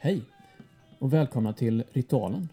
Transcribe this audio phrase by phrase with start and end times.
[0.00, 0.22] Hej
[0.98, 2.48] och välkomna till Ritualen.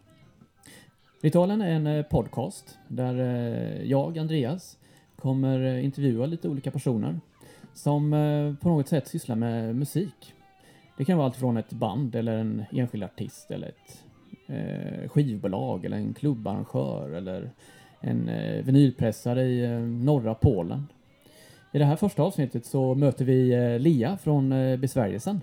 [1.22, 4.78] Ritualen är en eh, podcast där eh, jag, Andreas,
[5.16, 7.20] kommer eh, intervjua lite olika personer
[7.74, 8.12] som
[8.62, 10.34] på något sätt sysslar med musik.
[10.98, 14.04] Det kan vara allt från ett band eller en enskild artist eller ett
[15.12, 17.52] skivbolag eller en klubbarrangör eller
[18.00, 18.26] en
[18.64, 20.88] vinylpressare i norra Polen.
[21.72, 25.42] I det här första avsnittet så möter vi Lia från Besvärjelsen.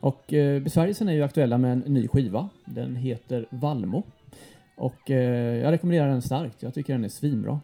[0.00, 2.48] Och eh, Besvärjelsen är ju aktuella med en ny skiva.
[2.64, 4.02] Den heter Valmo.
[4.76, 6.62] Och eh, jag rekommenderar den starkt.
[6.62, 7.60] Jag tycker den är svinbra.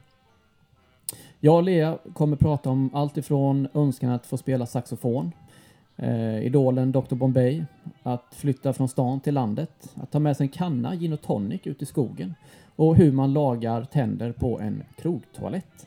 [1.40, 5.32] Jag och Lea kommer prata om allt ifrån önskan att få spela saxofon,
[5.96, 7.64] eh, idolen Dr Bombay,
[8.02, 11.60] att flytta från stan till landet, att ta med sig en kanna gin och tonic
[11.66, 12.34] ut i skogen
[12.76, 15.86] och hur man lagar tänder på en krogtoalett.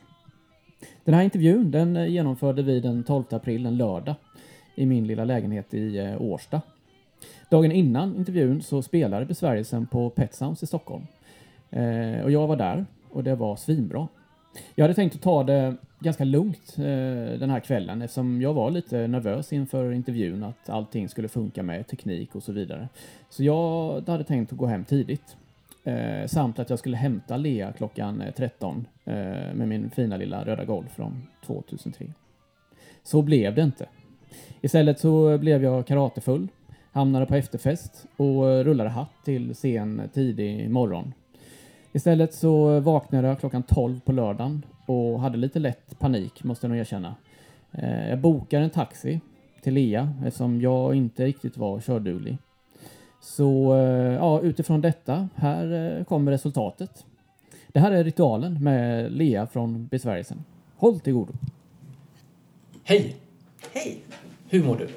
[1.04, 4.14] Den här intervjun den eh, genomförde vi den 12 april, en lördag,
[4.76, 6.60] i min lilla lägenhet i eh, Årsta.
[7.50, 11.06] Dagen innan intervjun så spelade Besvärjelsen på Pet Sounds i Stockholm.
[11.70, 14.08] Eh, och jag var där och det var svinbra.
[14.74, 18.70] Jag hade tänkt att ta det ganska lugnt eh, den här kvällen eftersom jag var
[18.70, 22.88] lite nervös inför intervjun att allting skulle funka med teknik och så vidare.
[23.28, 25.36] Så jag hade tänkt att gå hem tidigt.
[25.84, 29.14] Eh, samt att jag skulle hämta Lea klockan eh, 13 eh,
[29.54, 32.06] med min fina lilla röda Golf från 2003.
[33.02, 33.86] Så blev det inte.
[34.66, 36.48] Istället så blev jag karatefull,
[36.92, 41.12] hamnade på efterfest och rullade hatt till sen tidig morgon.
[41.92, 46.68] Istället så vaknade jag klockan 12 på lördagen och hade lite lätt panik, måste jag
[46.70, 47.14] nog erkänna.
[47.72, 49.20] Eh, jag bokade en taxi
[49.62, 52.38] till Lea eftersom jag inte riktigt var körduglig.
[53.20, 57.04] Så eh, ja, utifrån detta, här eh, kommer resultatet.
[57.68, 60.44] Det här är ritualen med Lea från Besvärjelsen.
[60.76, 61.32] Håll till godo.
[62.84, 63.16] Hej!
[63.72, 64.02] Hej!
[64.48, 64.88] Hur mår du?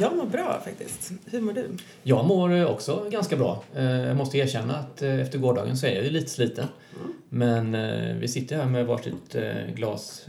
[0.00, 1.12] Jag mår bra faktiskt.
[1.26, 1.68] Hur mår du?
[2.02, 3.62] Jag mår eh, också ganska bra.
[3.74, 6.66] Eh, jag måste erkänna att eh, efter gårdagen så är jag ju lite sliten.
[7.00, 7.12] Mm.
[7.28, 9.36] Men vi sitter här med varsitt
[9.74, 10.26] glas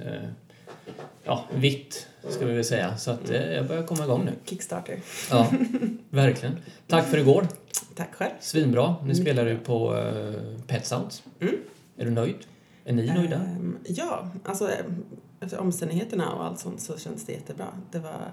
[1.23, 2.97] ja, vitt, ska vi väl säga.
[2.97, 4.31] Så att jag börjar komma igång nu.
[4.45, 4.99] Kickstarter.
[5.29, 5.47] Ja,
[6.09, 6.57] verkligen.
[6.87, 7.47] Tack för igår.
[7.95, 8.31] Tack själv.
[8.39, 8.95] Svinbra.
[9.05, 10.03] Nu spelar du på
[10.67, 11.23] Pet Sounds.
[11.39, 11.55] Mm.
[11.97, 12.35] Är du nöjd?
[12.85, 13.35] Är ni nöjda?
[13.35, 14.69] Um, ja, alltså
[15.39, 17.67] efter omständigheterna och allt sånt så kändes det jättebra.
[17.91, 18.31] Det var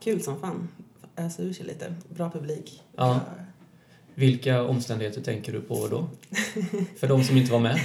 [0.00, 0.68] kul som fan.
[1.16, 1.94] Ösa ur sig lite.
[2.08, 2.82] Bra publik.
[2.96, 3.20] Ja.
[4.14, 6.08] Vilka omständigheter tänker du på då?
[6.96, 7.78] För de som inte var med?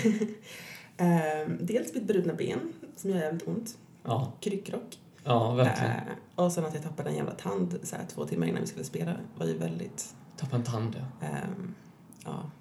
[1.48, 3.78] um, dels mitt brutna ben, som gör jävligt ont.
[4.04, 4.34] Ja.
[4.40, 5.00] Kryckrock.
[5.24, 5.92] Ja, verkligen.
[5.92, 6.00] Uh,
[6.36, 8.86] och sen att jag tappade en jävla tand så här, två timmar innan vi skulle
[8.86, 10.16] spela var ju väldigt...
[10.38, 11.28] Tappa en tand, ja.
[11.28, 11.76] Um,
[12.26, 12.52] ja.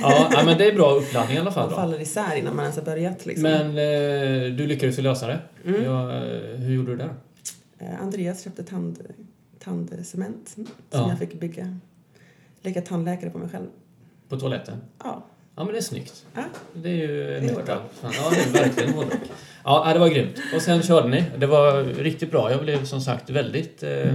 [0.00, 1.70] Ja, men det är bra uppladdning i alla fall.
[1.70, 3.26] Man faller isär innan man ens har börjat.
[3.26, 3.42] Liksom.
[3.42, 5.38] Men eh, du lyckades ju lösa det.
[5.64, 5.84] Mm.
[5.84, 6.10] Ja,
[6.56, 7.10] hur gjorde du det?
[7.78, 8.98] Eh, Andreas köpte tand,
[9.58, 11.08] tandcement som ja.
[11.08, 11.78] jag fick bygga.
[12.62, 13.66] Leka tandläkare på mig själv.
[14.28, 14.76] På toaletten?
[14.98, 15.24] Ja.
[15.56, 16.26] Ja, men det är snyggt.
[16.34, 16.42] Ja.
[16.74, 17.80] Det är ju det är Ja,
[18.30, 19.20] det är verkligen hårdrock.
[19.64, 20.36] Ja, det var grymt.
[20.54, 21.24] Och sen körde ni.
[21.38, 22.50] Det var riktigt bra.
[22.50, 23.82] Jag blev som sagt väldigt...
[23.82, 24.14] Eh,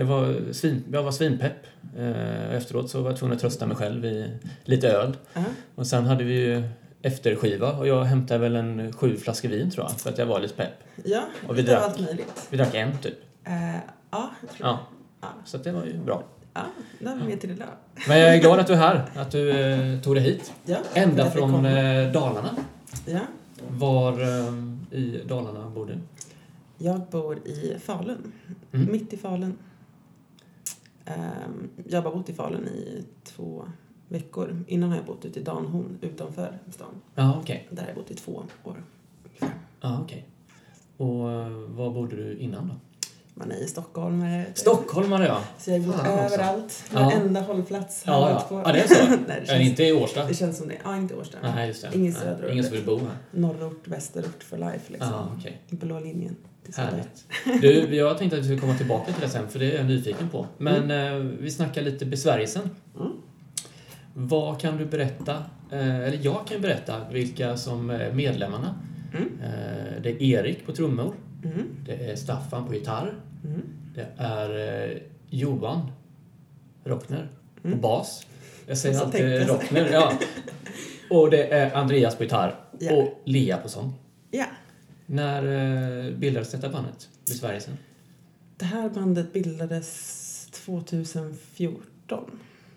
[0.00, 1.66] det var svin, jag var svinpepp.
[1.96, 4.30] Eh, efteråt så var jag tvungen att trösta mig själv i
[4.64, 5.08] lite öl.
[5.08, 5.44] Uh -huh.
[5.74, 6.62] Och sen hade vi ju
[7.02, 10.40] efterskiva och jag hämtade väl en sju flaskor vin tror jag för att jag var
[10.40, 10.72] lite pepp.
[11.04, 12.46] Ja, och vi drack, allt möjligt.
[12.50, 13.14] Vi drack en typ.
[13.48, 13.76] Uh,
[14.10, 14.78] ja, jag tror ja.
[15.20, 15.28] ja.
[15.44, 16.24] Så det var ju bra.
[16.54, 16.60] Ja,
[16.98, 17.68] det har vi med till idag.
[18.08, 20.52] Men jag är glad att du är här, att du eh, tog dig hit.
[20.64, 22.56] Ja, Ända från eh, Dalarna.
[23.06, 23.20] Ja.
[23.68, 25.98] Var eh, i Dalarna bor du?
[26.78, 28.32] Jag bor i Falun,
[28.72, 28.92] mm.
[28.92, 29.58] mitt i Falun.
[31.06, 33.64] Um, jag har bott i Falun i två
[34.08, 34.64] veckor.
[34.66, 36.94] Innan har jag bott ute i Danhorn utanför stan.
[37.14, 37.40] Okej.
[37.40, 37.60] Okay.
[37.70, 38.76] Där har jag bott i två år
[39.80, 40.02] Ja, okej.
[40.04, 40.22] Okay.
[41.08, 42.74] Och uh, var bodde du innan då?
[43.34, 44.46] Man är i stockholmare.
[44.54, 45.42] Stockholmare, ja.
[45.58, 46.84] Så jag har bott Fan, överallt.
[46.92, 47.46] Varenda ja.
[47.46, 48.46] hållplats har ja, ja.
[48.48, 48.62] på.
[48.68, 49.08] Ja, det är så?
[49.28, 50.26] Nej, det känns, inte i Årsta?
[50.26, 50.76] Det känns som det.
[50.84, 51.38] Ja, inte i Årsta.
[51.42, 51.90] Det.
[51.94, 52.52] Ingen söderort.
[52.52, 53.16] Ingen som vill bo här?
[53.30, 55.12] Norrort, västerort for life liksom.
[55.12, 55.52] Ja, okay.
[55.68, 56.36] Blå linjen.
[56.76, 57.26] Härligt.
[57.60, 59.86] Du, jag tänkte att vi skulle komma tillbaka till det sen, för det är jag
[59.86, 60.46] nyfiken på.
[60.58, 61.16] Men mm.
[61.16, 62.70] eh, vi snackar lite besvärjelsen.
[63.00, 63.12] Mm.
[64.14, 68.74] Vad kan du berätta, eh, eller jag kan berätta vilka som är medlemmarna.
[69.14, 69.28] Mm.
[69.42, 71.14] Eh, det är Erik på trummor.
[71.44, 71.66] Mm.
[71.86, 73.14] Det är Staffan på gitarr.
[73.44, 73.62] Mm.
[73.94, 75.90] Det är Johan
[76.84, 77.28] Rockner
[77.62, 77.80] på mm.
[77.80, 78.26] bas.
[78.66, 80.12] Jag säger alltid Rockner, ja.
[81.10, 82.54] Och det är Andreas på gitarr.
[82.80, 82.98] Yeah.
[82.98, 83.94] Och Lea på sång.
[84.30, 84.44] Ja.
[85.12, 85.42] När
[86.06, 87.76] eh, bildades detta bandet, Besvärjelsen?
[88.56, 92.30] Det här bandet bildades 2014.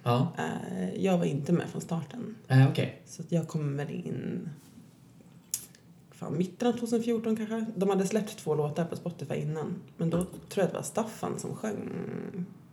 [0.03, 0.27] Ja.
[0.37, 2.35] Eh, jag var inte med från starten.
[2.47, 2.89] Äh, okay.
[3.05, 4.49] Så jag kom väl in
[6.11, 7.65] fan, mitten av 2014 kanske.
[7.75, 9.75] De hade släppt två låtar på Spotify innan.
[9.97, 11.89] Men då tror jag att det var Staffan som sjöng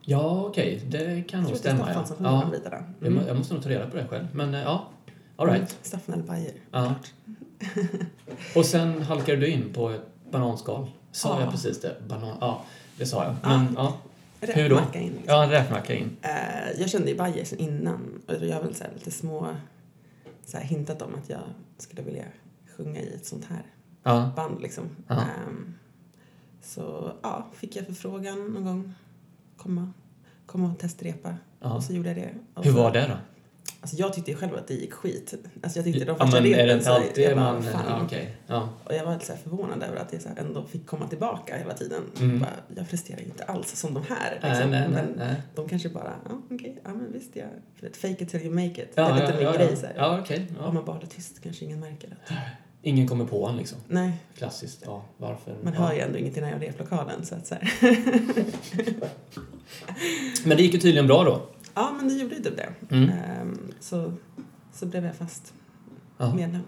[0.03, 0.83] Ja, okej.
[0.91, 1.85] Det kan nog Jag tror att det är stämma.
[1.85, 2.07] Staffan Ja.
[2.07, 2.51] som sjunger Ja.
[2.59, 2.85] bitarna.
[3.01, 4.27] Jag, må, jag måste nog ta reda på det själv.
[4.35, 4.89] Men eh, ja,
[5.37, 5.79] all right.
[5.83, 6.53] Staffan eller Bayer.
[6.71, 6.95] Ja.
[8.57, 10.91] Och sen halkade du in på ett bananskal.
[11.13, 11.41] Sa Ja.
[11.41, 11.97] jag precis det?
[12.09, 12.65] Banan, ja,
[12.99, 13.35] det sa jag.
[13.43, 13.59] Ja.
[13.59, 13.99] Men ja,
[14.41, 14.77] Hur då?
[14.95, 15.03] In.
[15.03, 15.23] Liksom.
[15.27, 16.17] ja räkmacka in.
[16.23, 19.49] Eh, jag kände ju Bayer sen innan och jag har väl så lite små
[20.47, 21.41] så här hintat om att jag
[21.79, 22.25] skulle vilja
[22.77, 23.63] sjunga i ett sånt här
[24.03, 24.85] Ja, band liksom.
[25.09, 25.15] Ja.
[25.15, 25.75] Ehm,
[26.63, 28.95] så ja, fick jag förfrågan någon gång
[29.57, 29.93] komma,
[30.47, 31.75] komma och testrepa ja.
[31.75, 32.31] och så gjorde jag det.
[32.55, 33.17] Och Hur var det då?
[33.83, 35.35] Alltså jag tyckte själv att det gick skit.
[35.63, 37.65] Alltså jag tyckte de Ja, första är det repen inte så alltid jag bara, man...
[37.89, 38.37] Ja, okej.
[38.47, 38.69] Ja.
[38.85, 41.57] Och jag var lite så förvånad över att jag så här ändå fick komma tillbaka
[41.57, 42.03] hela tiden.
[42.21, 42.41] Mm.
[42.41, 44.33] Bara, jag presterar inte alls som de här.
[44.33, 44.71] Liksom.
[44.71, 45.37] nej, nej, men nej.
[45.55, 47.49] de kanske bara, ja okej, ja men visst jag,
[47.97, 48.93] fake it till you make it.
[48.95, 49.77] Ja, det är lite ja, min ja, grej ja.
[49.77, 49.95] så här.
[49.97, 50.47] Ja, okej.
[50.49, 50.73] Om Ja.
[50.73, 52.17] man bara håller tyst kanske ingen märker det.
[52.83, 53.79] Ingen kommer på en liksom.
[53.89, 54.83] Nej, Klassiskt.
[54.87, 55.55] Ja, varför?
[55.63, 55.81] man ja.
[55.81, 57.55] hör ju ändå ingenting när jag är replokalen så att så.
[60.45, 61.43] Men det gick ju tydligen bra då.
[61.75, 62.95] Ja men det gjorde ju typ det.
[62.97, 63.09] Mm.
[63.11, 64.13] Ehm, så,
[64.73, 65.55] så blev jag fast
[66.19, 66.35] Ja.
[66.35, 66.63] medlem.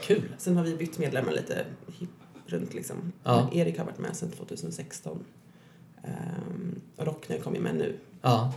[0.00, 0.22] Kul.
[0.38, 1.64] Sen har vi bytt medlemmar lite
[1.98, 2.10] hipp
[2.46, 3.12] runt liksom.
[3.24, 3.44] Ja.
[3.44, 5.24] Men Erik har varit med sedan 2016.
[6.04, 7.96] Um, och Rockner kom ju med nu.
[8.22, 8.54] Ja.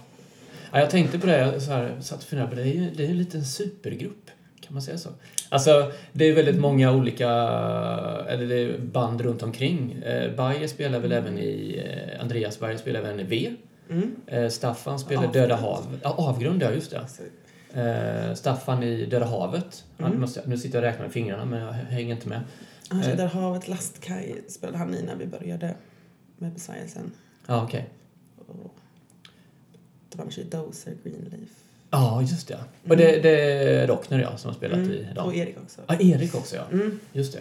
[0.72, 2.64] ja jag tänkte på det, jag så här, satt och funderade på det.
[2.64, 4.30] Det är ju det är en liten supergrupp.
[4.62, 5.10] Kan man säga så?
[5.50, 7.30] Alltså, det är väldigt många olika
[8.28, 9.92] eller det är band runt omkring.
[9.92, 11.82] Eh, Bayer spelar väl även i...
[11.86, 13.56] Eh, Andreas Bayer spelar även i V.
[13.90, 14.16] Mm.
[14.28, 15.34] Eh, Staffan spelar Avgrund.
[15.34, 16.00] Döda havet.
[16.04, 17.80] Ja, Avgrund, ja just det.
[17.82, 19.86] Eh, Staffan i Döda havet.
[20.00, 20.12] Mm.
[20.12, 22.42] nu, måste nu sitter jag och räknar med fingrarna men jag hänger inte med.
[23.12, 25.76] är där havet lastkaj spelade han i när vi började
[26.38, 27.12] med besvärjelsen.
[27.48, 27.90] Ja, okej.
[28.48, 28.76] Och
[30.10, 31.50] det var i Dozer, Greenleaf.
[31.90, 32.60] Ja, just det.
[32.90, 33.30] Och det, det
[33.74, 35.14] är Rockner ja, som har spelat i Mm.
[35.14, 35.26] dem.
[35.26, 35.82] Och Erik också.
[35.88, 36.64] Ja, Erik också ja.
[36.72, 37.00] Mm.
[37.14, 37.40] Just det.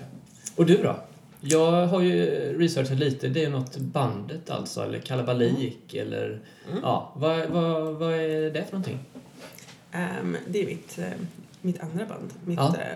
[0.57, 0.97] Och du då?
[1.45, 2.25] Jag har ju
[2.59, 3.29] researchat lite.
[3.29, 6.41] Det är något bandet alltså, eller kalabalik eller...
[6.71, 6.79] Mm.
[6.83, 8.99] Ja, vad, vad, vad är det för någonting?
[9.93, 11.05] Ehm, det är mitt, eh,
[11.61, 12.33] mitt andra band.
[12.45, 12.77] Mitt, Ja.
[12.77, 12.87] eh,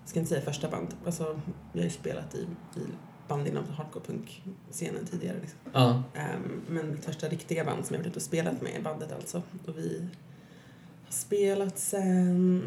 [0.00, 0.88] jag ska inte säga första band.
[1.06, 1.40] Alltså,
[1.72, 2.38] jag har ju spelat i,
[2.78, 2.82] i
[3.28, 5.36] band inom hardcore punk-scenen tidigare.
[5.40, 5.58] Liksom.
[5.72, 8.82] Ja, Ehm, men mitt första riktiga band som jag varit ute och spelat med är
[8.82, 9.42] bandet alltså.
[9.66, 9.98] Och vi
[11.04, 12.62] har spelat sen...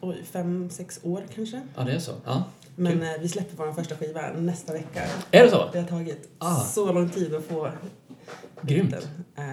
[0.00, 1.60] Oj, fem, sex år kanske.
[1.76, 2.12] ja det är så.
[2.24, 2.44] Ja.
[2.76, 5.02] Men eh, vi släpper vår första skiva nästa vecka.
[5.30, 5.68] Är det så?
[5.72, 6.60] Det har tagit Ah.
[6.60, 7.70] så lång tid att få
[8.62, 8.94] Grymt.
[8.94, 9.44] Eh,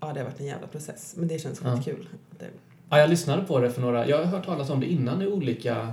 [0.00, 1.14] ja, det har varit en jävla process.
[1.16, 1.76] Men det känns Ja.
[1.76, 2.08] skitkul.
[2.38, 2.46] Det,
[2.90, 4.08] Ja, jag lyssnade på det för några...
[4.08, 5.92] Jag har hört talas om det innan i olika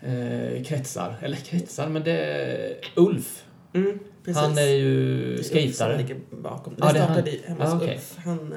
[0.00, 1.16] eh, kretsar.
[1.22, 2.76] Eller kretsar, men det...
[2.96, 3.44] Ulf.
[3.74, 3.98] mm.
[4.34, 6.74] Han är ju Det är Ulf som ligger bakom.
[6.74, 7.94] Det Ja, det startade hemma hos Ah, okej.
[7.94, 8.16] Ulf.
[8.24, 8.52] Han...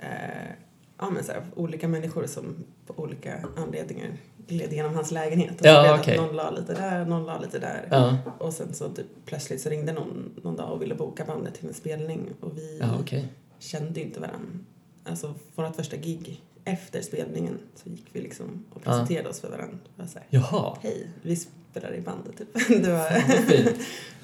[0.00, 0.50] Eh, eh,
[0.98, 2.56] ja, men så här, olika människor som
[2.86, 4.16] på olika anledningar
[4.48, 5.60] gled igenom hans lägenhet.
[5.60, 6.16] Och Ja, okej.
[6.16, 7.88] Någon la lite där, någon la lite där.
[7.90, 11.54] Ja, Och sen så typ, plötsligt så ringde någon någon dag och ville boka bandet
[11.54, 12.28] till en spelning.
[12.40, 13.28] Och vi ja okej.
[13.58, 14.58] kände ju inte varandra.
[15.04, 18.90] Alltså vårt första gig efter spelningen så gick vi liksom och Ja.
[18.90, 19.76] presenterade oss för varandra.
[19.94, 20.76] Och var så här, Jaha.
[20.82, 22.68] Hej, vi spelar i bandet typ.
[22.84, 23.22] Det var,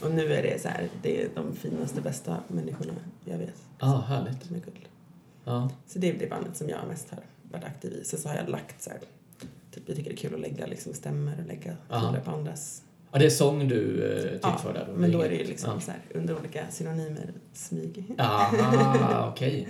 [0.08, 2.92] och nu är det så här, det är de finaste, bästa människorna
[3.24, 3.62] jag vet.
[3.78, 4.48] Ja, härligt.
[4.48, 4.88] De är guld.
[5.44, 5.70] Ja.
[5.86, 7.18] Så det är det bandet som jag mest har
[7.50, 8.04] varit aktiv i.
[8.04, 8.98] Sen så har jag lagt så här,
[9.70, 12.00] typ jag tycker det är kul att lägga liksom stämmer och lägga Ja.
[12.00, 12.82] toner på andras.
[13.12, 14.92] ja, det är sång du eh, tillför där då?
[15.00, 15.80] men då är det ju liksom Ja.
[15.80, 18.14] så här, under olika synonymer, smyg.
[18.18, 19.68] Aha, okej.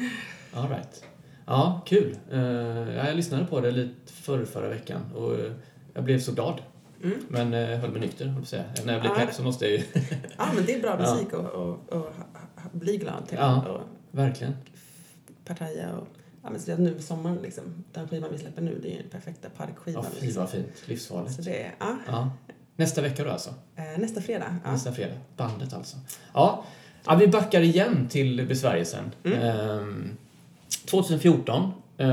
[0.55, 1.05] All right.
[1.47, 2.17] Ja, kul.
[2.31, 2.37] Ja,
[3.07, 5.53] jag lyssnade på det lite förr, förra veckan och eh,
[5.95, 6.63] jag blev så glad.
[7.05, 7.19] Mm.
[7.29, 8.65] Men eh, höll mig nykter, höll att säga.
[8.85, 9.17] När jag blir Ja.
[9.17, 9.83] pepp så måste jag ju...
[10.39, 11.15] Ja, men det är bra Ja.
[11.15, 11.41] musik ha,
[11.91, 13.39] ha, bli glad till.
[13.41, 13.67] Ja.
[13.69, 14.55] Och Verkligen.
[15.45, 16.09] Partaja och
[16.43, 17.85] ja, men så nu sommaren liksom.
[17.93, 20.05] Den skivan vi släpper nu, det är ju den perfekta parkskivan.
[20.05, 20.43] Ja, fy liksom.
[20.43, 20.67] vad fint.
[20.87, 21.35] Livsfarligt.
[21.35, 22.31] Så det ja, Ja.
[22.77, 23.55] Nästa vecka då alltså?
[23.77, 24.57] eh, nästa fredag.
[24.65, 24.73] Ja.
[24.73, 25.15] Nästa fredag.
[25.37, 25.97] Bandet alltså.
[26.35, 26.65] Ja.
[27.07, 29.05] ja, vi backar igen till besvärjelsen.
[29.25, 29.39] Mm.
[29.43, 30.17] Ehm,
[30.87, 31.63] 2014.
[31.99, 32.07] eh,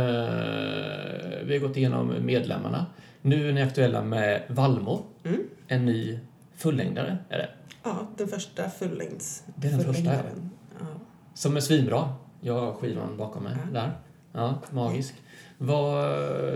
[1.43, 2.85] vi har gått igenom medlemmarna.
[3.21, 5.03] Nu är ni aktuella med Valmo.
[5.23, 5.41] Mm.
[5.67, 6.19] En ny
[6.55, 7.49] fullängdare är det.
[7.83, 9.43] ja, den första fullängds...
[9.55, 10.13] Det är den första.
[10.13, 10.85] Ja.
[11.33, 12.13] Som är svinbra.
[12.41, 13.71] Jag har skivan bakom mig Ja.
[13.79, 13.97] där.
[14.31, 15.13] Ja, magisk.
[15.57, 16.03] Vad,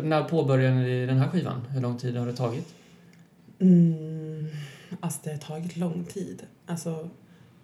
[0.04, 1.62] när påbörjade ni den här skivan?
[1.70, 2.74] Hur lång tid har det tagit?
[3.60, 4.48] Mm,
[5.00, 6.44] alltså det har tagit lång tid.
[6.66, 7.10] Alltså,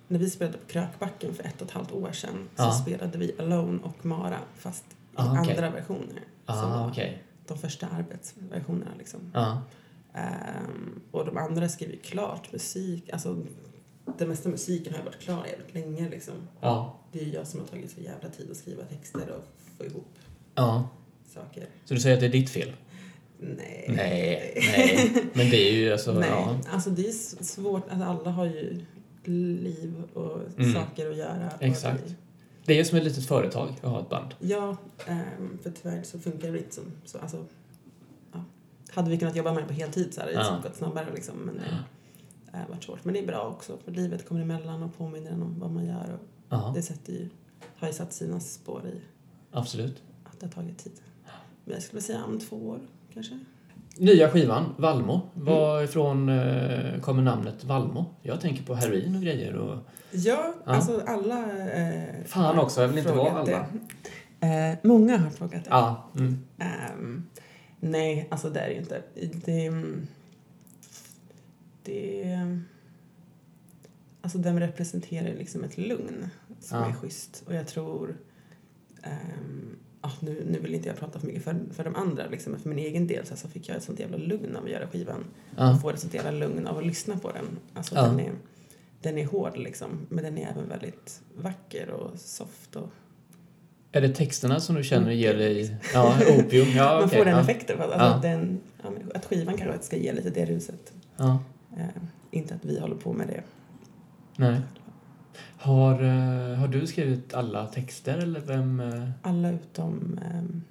[0.08, 2.72] när vi spelade på Krökbacken för ett och ett halvt år sedan Ja.
[2.72, 5.54] så spelade vi Alone och Mara fast i Ah, okej.
[5.56, 6.24] andra versioner.
[6.46, 7.24] Ah, okej.
[7.48, 9.20] De första arbetsversionerna liksom.
[9.34, 9.62] Ja.
[10.14, 13.10] Ehm, och de andra skriver ju klart musik.
[13.14, 13.38] Alltså,
[14.18, 16.34] den mesta musiken har ju varit klar jävligt länge liksom.
[16.62, 17.00] Ja.
[17.12, 19.44] Det är ju jag som har tagit så jävla tid att skriva texter och
[19.78, 20.08] få ihop
[20.56, 20.90] Ja.
[21.34, 21.68] saker.
[21.86, 22.72] Så du säger att det är ditt fel?
[23.40, 23.86] Nej.
[23.88, 25.12] Nej, nej.
[25.34, 26.14] Men det är ju alltså...
[26.14, 26.58] Nej, Ja.
[26.72, 27.90] alltså det är svårt.
[27.90, 28.82] Alltså alla har ju
[29.24, 30.74] liv och Mm.
[30.74, 31.50] saker att göra.
[31.60, 32.04] Exakt.
[32.66, 34.34] Det är som ett litet företag att ha ett band.
[34.40, 37.18] Ja, ehm, för tyvärr så funkar det inte som så.
[37.18, 37.46] Alltså,
[38.34, 38.44] ja.
[38.92, 40.60] Hade vi kunnat jobba med det på heltid så hade det Ja.
[40.64, 41.36] gått snabbare liksom.
[41.38, 41.62] Men det
[42.52, 43.06] har varit svårt.
[43.06, 45.86] Men det är bra också för livet kommer emellan och påminner en om vad man
[45.86, 46.20] gör.
[46.50, 47.30] Och det sätter ju,
[47.76, 49.02] har ju satt sina spår i
[49.52, 50.04] absolut.
[50.24, 51.02] att det har tagit tid.
[51.66, 52.80] Men jag skulle säga om två år
[53.14, 53.40] kanske.
[53.98, 55.22] Nya skivan, Valmo.
[55.34, 58.06] Varifrån eh, kommer namnet Valmo?
[58.22, 59.78] Jag tänker på heroin och grejer och...
[60.12, 60.74] Ja, Ja.
[60.74, 61.68] alltså alla...
[61.72, 63.66] Eh, Fan också, jag vill inte vara alla.
[64.40, 65.70] Eh, många har frågat det.
[65.70, 66.10] Ja.
[66.18, 66.46] Mm.
[66.58, 67.26] Ehm,
[67.80, 69.04] nej, alltså det är det ju inte.
[69.46, 69.72] Det...
[71.84, 72.60] Det...
[74.22, 76.28] Alltså den representerar liksom ett lugn
[76.60, 76.90] som Ja.
[76.90, 77.44] är schysst.
[77.48, 78.18] Och jag tror...
[79.04, 82.52] ehm, ah, nu, nu vill inte jag prata för mycket för, för de andra, liksom,
[82.52, 84.70] men för min egen del så alltså, fick jag ett sånt jävla lugn av att
[84.70, 85.24] göra skivan.
[85.58, 85.70] Ja.
[85.72, 87.46] Jag får ett sånt jävla lugn av att lyssna på den.
[87.74, 88.02] Alltså Ja.
[88.02, 88.32] den, är,
[89.02, 92.76] den är hård liksom, men den är även väldigt vacker och soft.
[92.76, 92.90] Och
[93.92, 95.78] Är det texterna som du känner ger dig...
[95.94, 96.68] Ja, opium.
[96.76, 97.82] Ja, man får den effekten.
[97.82, 98.20] Alltså, Ja.
[98.22, 100.94] den, ja, att skivan kanske ska ge lite det ruset.
[101.18, 101.40] Ja.
[102.32, 103.44] Inte att vi håller på med det.
[104.36, 104.62] Nej.
[105.58, 108.80] Har, eh, har du skrivit alla texter eller vem?
[108.80, 109.10] eh?
[109.22, 110.64] Alla utom ehm,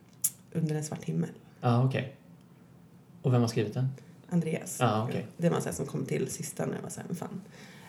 [0.53, 1.31] Under en svart himmel.
[1.61, 2.15] Ja, okej.
[3.23, 3.89] Och vem har skrivit den?
[4.31, 4.77] Andreas.
[4.81, 5.27] Ja, okej.
[5.37, 7.41] Det var så som kom till sista när jag var så här, men fan,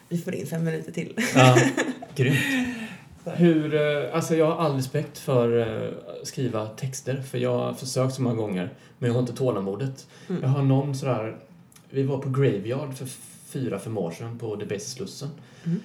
[0.09, 1.13] vi får in fem minuter till.
[1.35, 1.57] Ja,
[2.15, 2.37] grymt.
[3.25, 5.91] Hur, eh, alltså jag har all respekt för eh,
[6.23, 10.07] skriva texter, för jag har försökt så många gånger, men jag har inte tålamodet.
[10.29, 10.41] Mm.
[10.41, 11.37] Jag har någon sådär,
[11.89, 13.07] vi var på Graveyard för
[13.49, 15.29] fyra, fem år sedan på Debaser Slussen.
[15.65, 15.79] Mm.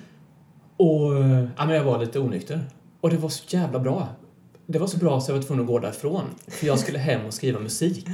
[0.76, 1.12] Och
[1.56, 2.61] ja, men jag var lite onykter.
[3.00, 4.09] Och det var så jävla bra.
[4.66, 6.25] Det var så bra så jag var tvungen att gå därifrån.
[6.49, 8.06] För jag skulle hem och skriva musik.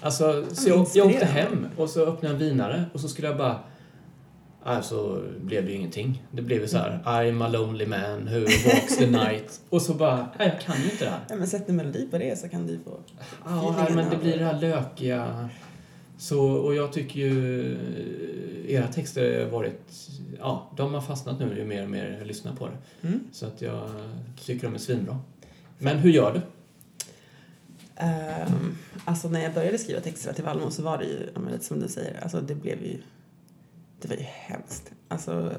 [0.00, 3.28] Alltså, så jag, jag åkte hem och så öppnade jag en vinare och så skulle
[3.28, 3.60] jag bara
[4.66, 6.22] Alltså blev det ju ingenting.
[6.30, 9.60] Det blev ju så här, I'm a lonely man who walks the night.
[9.70, 11.20] Och så bara, nej jag kan ju inte det här.
[11.28, 12.98] Ja, men sätt en melodi på det så kan du få
[13.46, 15.48] Ja, men det blir det här lökiga.
[16.18, 17.76] Så, och jag tycker ju
[18.68, 22.56] era texter har varit, ja, de har fastnat nu ju mer och mer jag lyssnar
[22.56, 23.06] på det.
[23.08, 23.20] Mm.
[23.32, 23.90] Så att jag
[24.44, 25.20] tycker de är svinbra.
[25.78, 26.40] Men hur gör du?
[27.96, 31.80] Ehm, alltså när jag började skriva texterna till Valmo så var det ju, lite som
[31.80, 32.98] du säger, alltså det blev ju,
[34.00, 34.92] det var ju hemskt.
[35.08, 35.52] Alltså,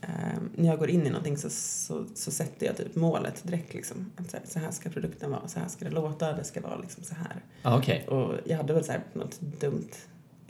[0.00, 3.74] ehm, när jag går in i någonting så, så, så sätter jag typ målet direkt
[3.74, 4.10] liksom.
[4.16, 6.60] Att så, här, så här ska produkten vara, så här ska det låta, det ska
[6.60, 7.44] vara liksom så här.
[7.62, 8.06] Ja, okej.
[8.08, 9.90] Och jag hade väl så här något dumt,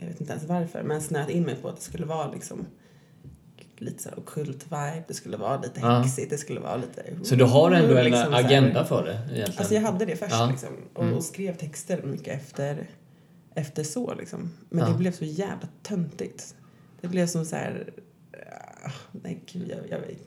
[0.03, 2.65] jag vet inte ens varför, men snöat in mig på att det skulle vara liksom
[3.77, 5.99] lite så här ockult vibe, det skulle vara lite Ja.
[5.99, 7.03] häxigt, det skulle vara lite...
[7.23, 9.53] Så du har ändå en liksom agenda för det egentligen?
[9.57, 10.47] Alltså jag hade det först Ja.
[10.51, 10.69] liksom.
[10.93, 11.15] Och, Mm.
[11.15, 12.87] och skrev texter mycket efter,
[13.55, 14.51] efter så liksom.
[14.69, 14.91] Men Ja.
[14.91, 16.55] det blev så jävla töntigt.
[17.01, 17.93] Det blev som så här...
[18.85, 20.17] ah, nej gud, jag, jag, jag,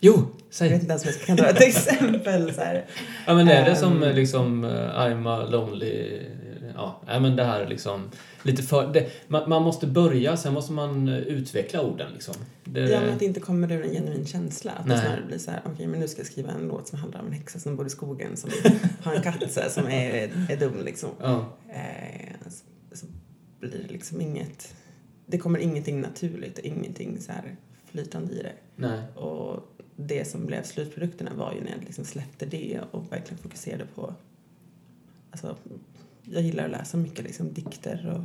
[0.00, 0.72] Jo, jag vet säg!
[0.74, 2.54] inte ens om jag kan dra ett exempel.
[2.54, 2.84] Så här.
[3.26, 3.76] Ja, men är det Ehm.
[3.76, 6.20] som eh, liksom eh, I'm a lonely...
[6.76, 8.10] Ja, nej, men det här liksom
[8.42, 8.92] lite för...
[8.92, 12.34] Det, man, man måste börja, sen måste man eh, utveckla orden liksom.
[12.64, 14.72] Det, Ja, men att det inte kommer ur en genuin känsla.
[14.72, 14.96] Att Nej.
[14.96, 17.20] det snarare blir så här, okej men nu ska jag skriva en låt som handlar
[17.20, 18.50] om en häxa som bor i skogen som
[19.02, 21.10] har en katt så här, som är, är dum liksom.
[21.20, 21.56] ja.
[21.68, 22.64] Eh, så,
[22.96, 23.06] så
[23.60, 24.74] blir det liksom inget,
[25.26, 28.52] det kommer ingenting naturligt och ingenting så här flytande i det.
[28.76, 29.02] Nej.
[29.14, 33.86] Och det som blev slutprodukterna var ju när jag liksom släppte det och verkligen fokuserade
[33.94, 34.14] på,
[35.30, 35.56] alltså
[36.30, 38.24] jag gillar att läsa mycket liksom dikter och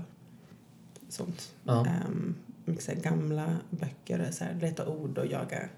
[1.13, 1.55] sånt.
[1.63, 1.87] Ja.
[2.07, 5.69] Um, mycket så här gamla böcker och så här, leta ord och jaga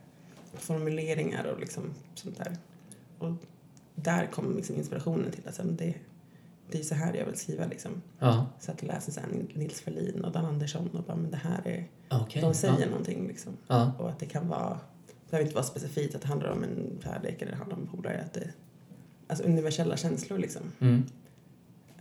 [0.53, 2.57] formuleringar och liksom sånt där.
[3.17, 3.31] Och
[3.95, 5.95] där kom liksom inspirationen till att så här, men det,
[6.71, 7.91] det är så här jag vill skriva liksom.
[8.19, 8.45] Ja.
[8.59, 11.37] Så att jag läser så här Nils Ferlin och Dan Andersson och bara, men det
[11.37, 12.41] här är, Okej.
[12.41, 12.85] de säger ja.
[12.85, 13.53] någonting liksom.
[13.67, 13.91] Ja.
[13.99, 16.99] Och att det kan vara, det behöver inte vara specifikt att det handlar om en
[17.03, 18.21] kärlek eller det handlar om polare.
[18.25, 18.49] Att det,
[19.27, 20.61] alltså universella känslor liksom.
[20.79, 21.03] Mm.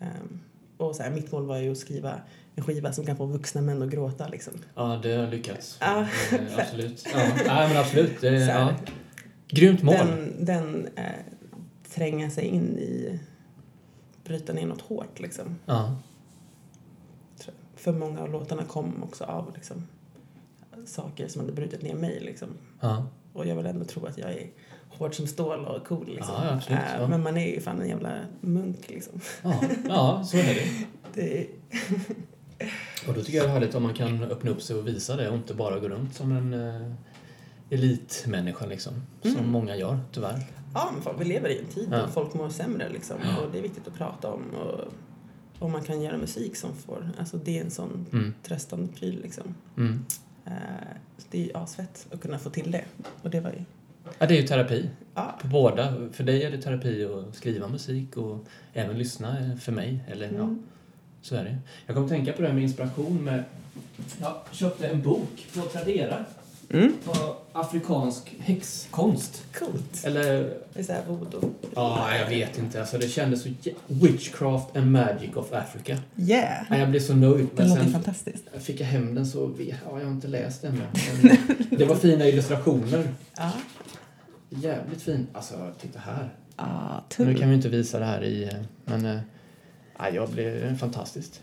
[0.02, 0.40] Ehm,
[0.76, 2.20] och så här, mitt mål var ju att skriva
[2.54, 4.52] en skiva som kan få vuxna män att gråta liksom.
[4.74, 5.76] ja, det har lyckats.
[5.80, 7.06] Ja, Eh, absolut.
[7.12, 7.18] Ja.
[7.46, 8.20] Nej, men absolut.
[8.20, 8.74] Det, här, ja.
[9.48, 9.94] Grymt mål.
[9.96, 11.04] Den, den eh,
[11.94, 13.20] tränga sig in i,
[14.24, 15.56] bryta ner något hårt liksom.
[15.66, 15.96] Ja.
[17.74, 19.86] För många av låtarna kom också av liksom,
[20.86, 22.48] saker som hade brutit ner mig liksom.
[22.80, 23.06] Ja.
[23.32, 24.46] Och jag vill ändå tro att jag är
[24.98, 26.34] hård som stål och cool liksom.
[26.38, 27.08] Ja, absolut, Eh, ja.
[27.08, 29.20] Men man är ju fan en jävla munk liksom.
[29.42, 29.60] Ja.
[29.88, 30.66] ja, så är det.
[31.14, 31.46] Det
[33.08, 35.16] Och då tycker jag det är härligt om man kan öppna upp sig och visa
[35.16, 36.92] det och inte bara gå runt som en eh,
[37.70, 38.92] elitmänniska liksom.
[39.22, 39.50] Som Mm.
[39.50, 40.40] många gör, tyvärr.
[40.74, 43.16] ja, men fan, vi lever i en tid då folk mår sämre liksom.
[43.16, 44.42] Och det är viktigt att prata om.
[44.54, 44.80] Och,
[45.58, 48.34] och man kan göra musik som får, alltså det är en sån Mm.
[48.42, 49.54] tröstande pryl liksom.
[49.76, 50.04] Mm.
[50.46, 50.52] Eh,
[51.30, 52.84] det är ju asfett att kunna få till det.
[53.22, 53.64] Och det var ju,
[54.18, 54.88] Ja, det är ju terapi.
[55.14, 55.38] ja.
[55.42, 55.94] På båda.
[56.12, 59.98] För dig är det terapi att skriva musik och även lyssna för mig.
[60.12, 60.62] Eller ja, Mm.
[61.22, 61.58] så är det.
[61.86, 63.44] Jag kommer tänka på det här med inspiration med...
[64.20, 66.24] Jag köpte en bok på Tradera
[66.70, 66.92] Mm.
[67.04, 69.42] på afrikansk häxkonst.
[69.58, 70.04] Coolt.
[70.04, 70.22] Eller,
[70.72, 71.50] Det är såhär voodoo.
[71.74, 72.80] ja, jag vet inte.
[72.80, 73.48] Alltså, det kändes så...
[73.86, 75.98] Witchcraft and Magic of Africa.
[76.16, 76.64] Yeah!
[76.70, 77.48] Ja, jag blev så nöjd.
[77.56, 78.44] Det låter fantastiskt.
[78.60, 79.50] fick jag hem den så...
[79.58, 80.82] Ja, jag har inte läst den.
[81.22, 81.36] Men
[81.78, 83.08] det var fina illustrationer.
[83.36, 83.50] Ja.
[84.54, 85.28] Jävligt fint.
[85.32, 86.34] Alltså, titta här.
[86.56, 88.44] Ah, Nu kan vi inte visa det här i...
[88.44, 88.50] eh,
[88.84, 89.20] Men...
[89.98, 91.40] Ja, jag blev fantastiskt.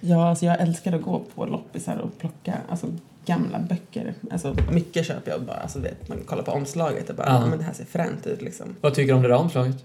[0.00, 2.86] Ja, alltså jag älskar att gå på loppisar och plocka alltså,
[3.26, 4.14] gamla böcker.
[4.30, 7.46] Alltså, mycket köper jag bara, alltså, vet, man kollar på omslaget och bara, ja.
[7.46, 8.76] men det här ser fränt ut liksom.
[8.80, 9.84] Vad tycker du om det där omslaget?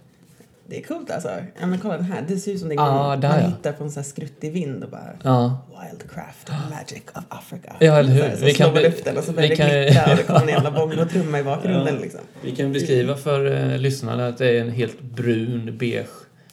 [0.67, 1.29] Det är coolt alltså.
[1.59, 3.47] Ja, men kolla den här, det ser ut som det Ja, där, man ja.
[3.47, 5.57] hittar på en sån här skruttig vind och bara Ja.
[5.69, 7.75] Wildcraft and magic of Africa.
[7.79, 8.31] Ja, eller hur?
[8.31, 10.41] Så, så Vi kan luften och så vi börjar det kan- glittra och det kommer
[10.41, 12.01] en jävla bongotrumma i bakgrunden Ja.
[12.01, 12.19] liksom.
[12.41, 16.07] Vi kan beskriva för eh, lyssnarna att det är en helt brun, beige,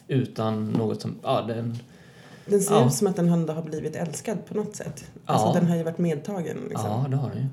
[0.07, 1.15] utan något som...
[1.23, 1.77] Ja, den...
[2.45, 2.87] Den ser Ja.
[2.87, 5.05] ut som att den har blivit älskad på något sätt.
[5.25, 5.53] Alltså Ja.
[5.53, 6.89] den har ju varit medtagen liksom.
[6.89, 7.45] Ja, det har den ju.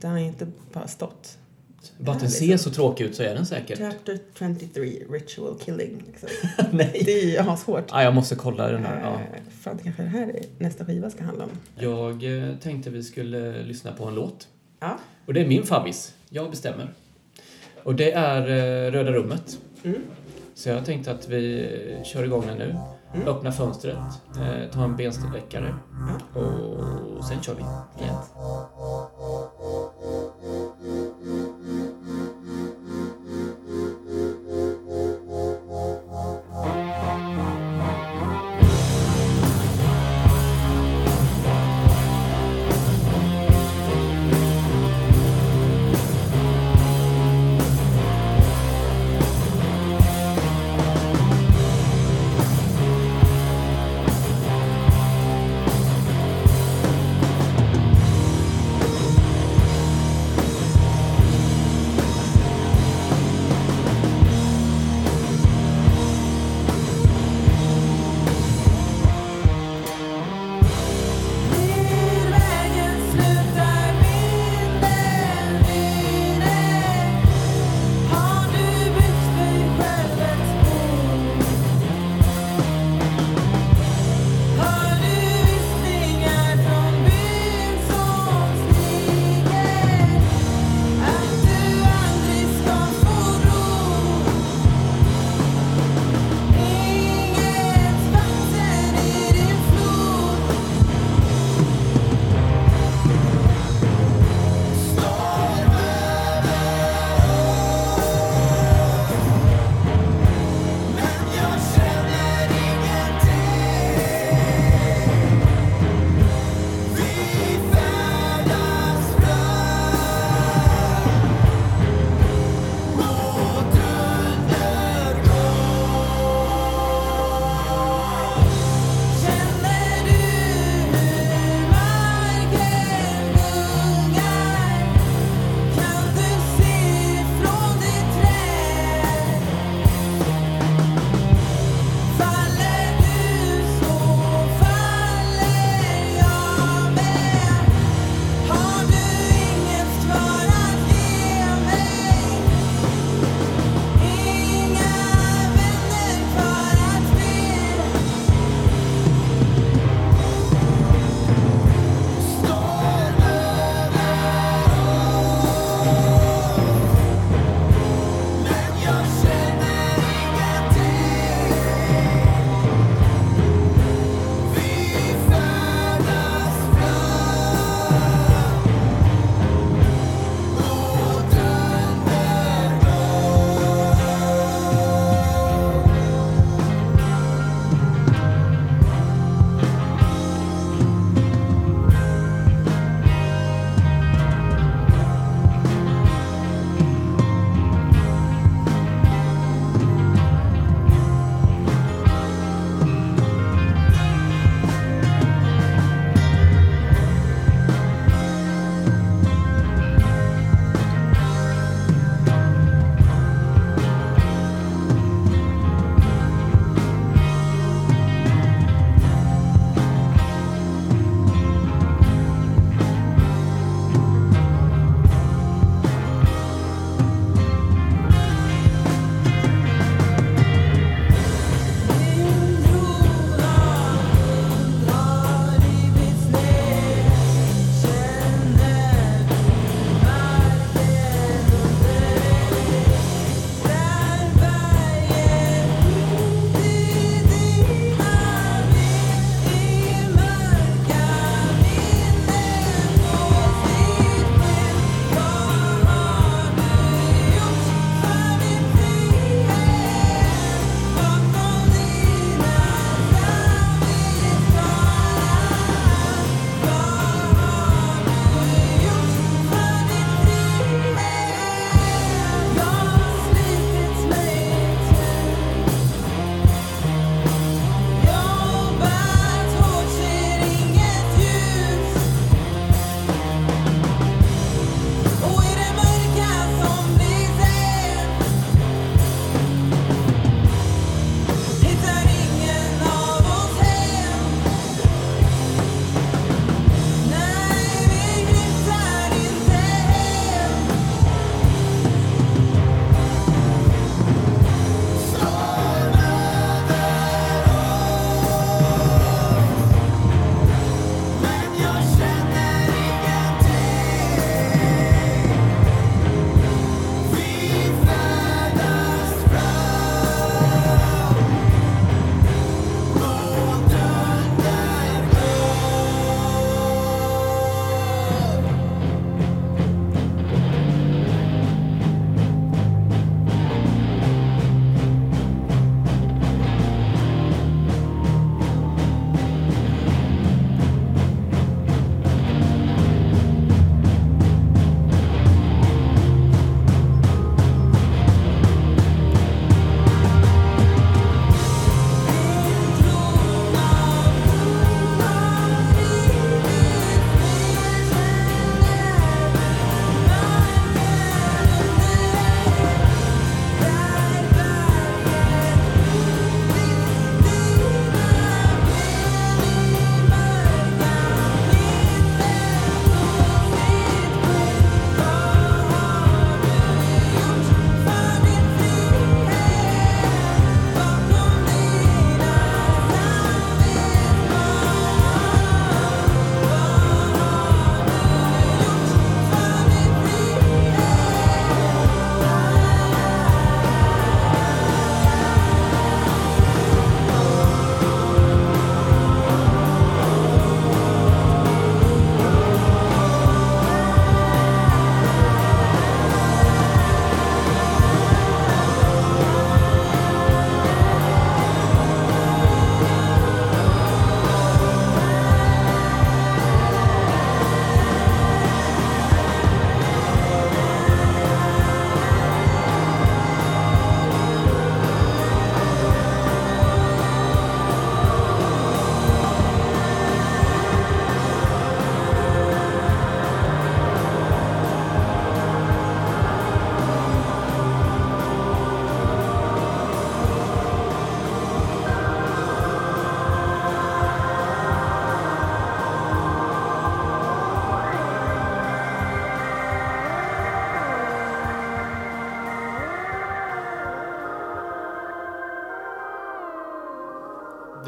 [0.00, 1.38] Den har ju inte bara stått.
[1.98, 3.78] Bara att den ser så tråkig ut så är den säkert.
[3.78, 6.02] Chapter 23, ritual killing.
[6.06, 6.28] Liksom.
[6.70, 7.02] Nej.
[7.04, 7.84] Det är ju ashårt.
[7.90, 9.00] Ja, jag måste kolla den här.
[9.00, 9.12] Ja.
[9.14, 11.50] Eh, Fan, det kanske det här är nästa skiva ska handla om.
[11.76, 14.48] Jag eh, tänkte vi skulle lyssna på en låt.
[14.80, 14.98] Ja.
[15.26, 16.14] Och det är min favvis.
[16.28, 16.94] Jag bestämmer.
[17.82, 19.58] Och det är eh, Röda rummet.
[19.84, 20.02] Mm.
[20.54, 21.68] Så jag tänkte att vi
[22.04, 22.76] kör igång den nu.
[23.14, 23.28] Mm.
[23.28, 23.96] Öppna fönstret,
[24.36, 25.74] eh, ta en bensträckare
[26.34, 26.40] Ja.
[26.40, 27.62] och sen kör vi.
[27.98, 28.32] Fint.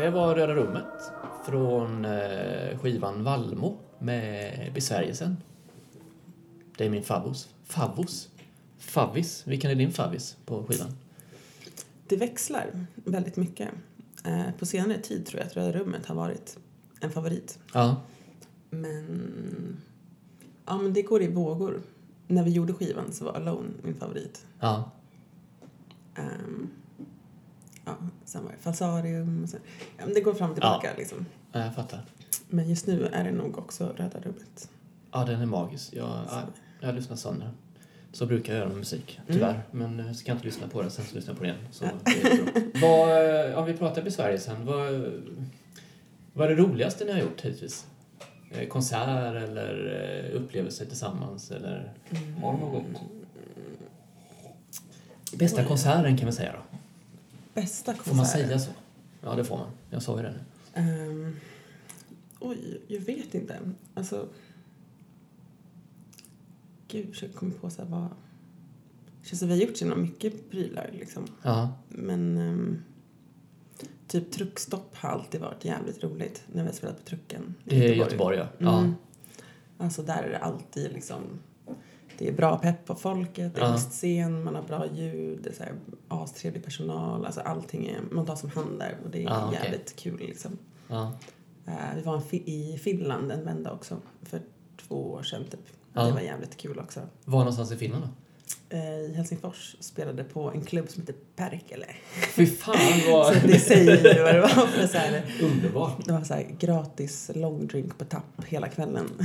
[0.04, 1.12] Det var Röda rummet
[1.44, 5.36] från eh, skivan Valmo med besvärjelsen.
[6.76, 7.48] Det är min favvos.
[7.64, 8.28] Favvos?
[8.78, 9.46] Favvis?
[9.46, 10.88] Vilken är din favvis på skivan?
[12.08, 13.68] Det växlar väldigt mycket.
[14.24, 16.58] Eh, på senare tid tror jag att Röda rummet har varit
[17.00, 17.58] en favorit.
[17.72, 18.02] Ja.
[18.70, 19.76] Men,
[20.66, 21.82] ja, men det går i vågor.
[22.26, 24.46] När vi gjorde skivan så var Alone min favorit.
[24.60, 24.90] Ja.
[26.14, 26.70] Ehm,
[27.84, 29.42] ja, sen var det Falsarium.
[29.42, 29.60] Och sen,
[29.98, 31.26] ja, men det går fram och tillbaka liksom.
[31.52, 32.00] ja, jag fattar.
[32.48, 34.68] Men just nu är det nog också Röda rummet.
[35.12, 35.92] Ja, den är magisk.
[35.92, 36.42] Jag, ja,
[36.80, 37.50] jag lyssnar sönder.
[38.12, 39.62] Så brukar jag göra med musik, tyvärr.
[39.70, 41.68] Men eh, ska jag inte lyssna på den, sen så lyssnar jag på den igen.
[41.72, 45.12] Så det vad, eh, om vi pratar besvärjelsen, vad,
[46.32, 47.86] vad är det roligaste ni har gjort hittills?
[48.50, 51.92] Eh, Konsert eller upplevelser tillsammans eller
[52.42, 52.84] har du något?
[55.38, 56.78] Bästa konserten kan vi säga då.
[57.54, 58.08] Bästa konsert.
[58.08, 58.70] Får man säga så?
[59.20, 59.70] Ja, det får man.
[59.90, 60.40] Jag sa ju det nu.
[60.74, 61.36] Ehm,
[62.40, 63.58] oj, jag vet inte.
[63.94, 64.28] Alltså...
[66.88, 68.08] Gud, jag komma på så här vad...
[69.22, 71.26] Det känns som vi har gjort så mycket prylar liksom.
[71.42, 71.72] Ja.
[71.88, 72.82] Men ehm,
[74.06, 77.54] typ truckstopp har alltid varit jävligt roligt när vi har spelat på trucken.
[77.64, 78.48] i är Göteborg, ja.
[78.58, 78.78] ja.
[78.78, 78.94] Mm.
[79.78, 81.22] Alltså där är det alltid liksom...
[82.18, 83.76] Det är bra pepp på folket, det är Ja.
[83.76, 85.72] scen, man har bra ljud, det är så här
[86.08, 87.26] astrevlig personal.
[87.26, 89.60] Alltså allting är, man tar som hand där och det är Ja, okej.
[89.62, 90.58] jävligt kul liksom.
[90.88, 91.12] ja.
[91.66, 94.40] Eh, vi var fi- i Finland en vända också för
[94.88, 95.60] två år sedan typ.
[95.92, 96.02] Ja.
[96.06, 97.00] Det var jävligt kul också.
[97.24, 98.08] Var någonstans i Finland då?
[98.76, 101.86] Eh, I Helsingfors spelade på en klubb som heter Perkele.
[102.34, 102.76] Fy fan
[103.10, 106.06] vad Så det säger ju vad det var för så här, underbart!
[106.06, 109.08] det var så här gratis longdrink på tapp hela kvällen.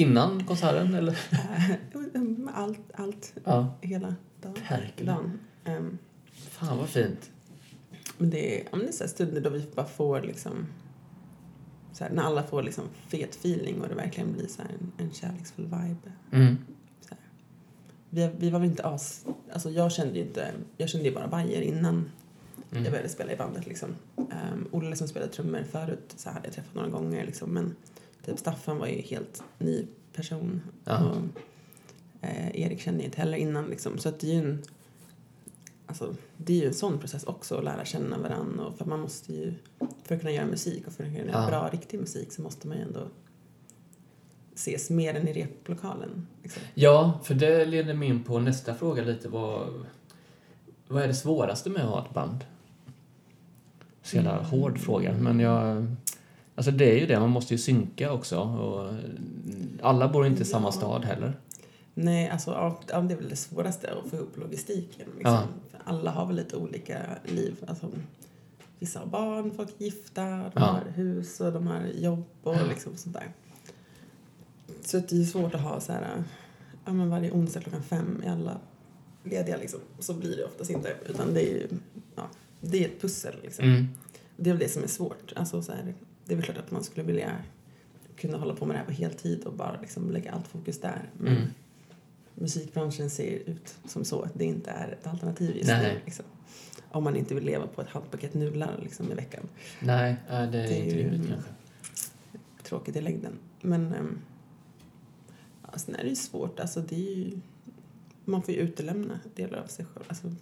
[0.00, 1.18] Innan konserten eller?
[2.54, 3.74] allt, allt, Ja.
[3.80, 4.54] hela dagen.
[4.68, 5.10] Perkele.
[5.12, 5.38] dagen.
[5.64, 5.98] Ehm,
[6.34, 7.30] Fan vad fint.
[8.18, 10.66] men det är, men det är så stunder då vi bara får liksom
[11.92, 14.92] så här, när alla får liksom fet feeling och det verkligen blir så här en,
[15.06, 16.12] en kärleksfull vibe.
[16.32, 16.56] Mm.
[18.10, 19.26] Vi, vi var väl inte as...
[19.52, 20.52] Alltså jag kände ju inte...
[20.76, 22.10] Jag kände ju bara Bajer innan
[22.72, 22.84] Mm.
[22.84, 23.88] jag började spela i bandet liksom.
[24.16, 27.50] Um, Olle som spelade trummor förut så hade jag träffat några gånger liksom.
[27.50, 27.76] Men
[28.24, 30.60] typ Staffan var ju helt ny person.
[30.84, 31.04] Ja.
[31.04, 31.16] Och,
[32.26, 33.98] eh, Erik kände jag inte heller innan liksom.
[33.98, 34.62] Så att det är ju en...
[35.86, 38.64] Alltså, det är ju en sån process också att lära känna varandra.
[38.66, 39.54] Och för man måste ju...
[40.04, 41.46] För att kunna göra musik och för att kunna göra Ja.
[41.48, 43.06] bra, riktig musik så måste man ju ändå
[44.54, 46.26] ses mer än i replokalen.
[46.42, 46.62] Liksom.
[46.74, 49.28] Ja, för det leder mig in på nästa fråga lite.
[49.28, 49.86] Vad,
[50.88, 52.44] vad är det svåraste med att ha ett band?
[54.02, 54.44] Så jävla Mm.
[54.44, 55.86] hård fråga, men jag...
[56.60, 58.38] Alltså det är ju det, man måste ju synka också.
[58.38, 58.94] Och
[59.82, 60.72] alla bor inte i samma Ja.
[60.72, 61.40] stad heller.
[61.94, 65.06] Nej, alltså ja, ja, det är väl det svåraste att få ihop logistiken.
[65.16, 65.32] Liksom.
[65.32, 65.78] Ja.
[65.84, 67.56] Alla har väl lite olika liv.
[67.66, 67.88] Alltså,
[68.78, 70.60] vissa har barn, folk är gifta, de Ja.
[70.60, 73.28] har hus och de har jobb och liksom sånt där.
[74.84, 76.24] Så det är svårt att ha så här,
[76.84, 78.58] ja men varje onsdag klockan fem är alla
[79.24, 79.80] lediga liksom.
[79.98, 80.94] Så blir det oftast inte.
[81.08, 81.68] Utan det är ju,
[82.16, 82.22] ja,
[82.60, 83.64] det är ett pussel liksom.
[83.64, 83.88] Mm.
[84.36, 85.32] Det är väl det som är svårt.
[85.36, 85.94] Alltså, så här,
[86.30, 87.36] det är väl klart att man skulle vilja
[88.16, 91.10] kunna hålla på med det här på heltid och bara liksom lägga allt fokus där.
[91.18, 91.48] Men Mm.
[92.34, 95.94] musikbranschen ser ut som så att det inte är ett alternativ just Nej.
[95.94, 96.00] nu.
[96.04, 96.24] Liksom.
[96.90, 99.48] Om man inte vill leva på ett halvt paket nudlar liksom, i veckan.
[99.80, 101.50] Nej, det är Det är inte rimligt kanske.
[102.62, 103.32] Tråkigt i längden.
[103.60, 104.18] Men um,
[105.76, 106.60] sen är det ju svårt.
[106.60, 107.40] Alltså, det är ju,
[108.24, 110.04] man får ju utelämna delar av sig själv.
[110.08, 110.32] Alltså,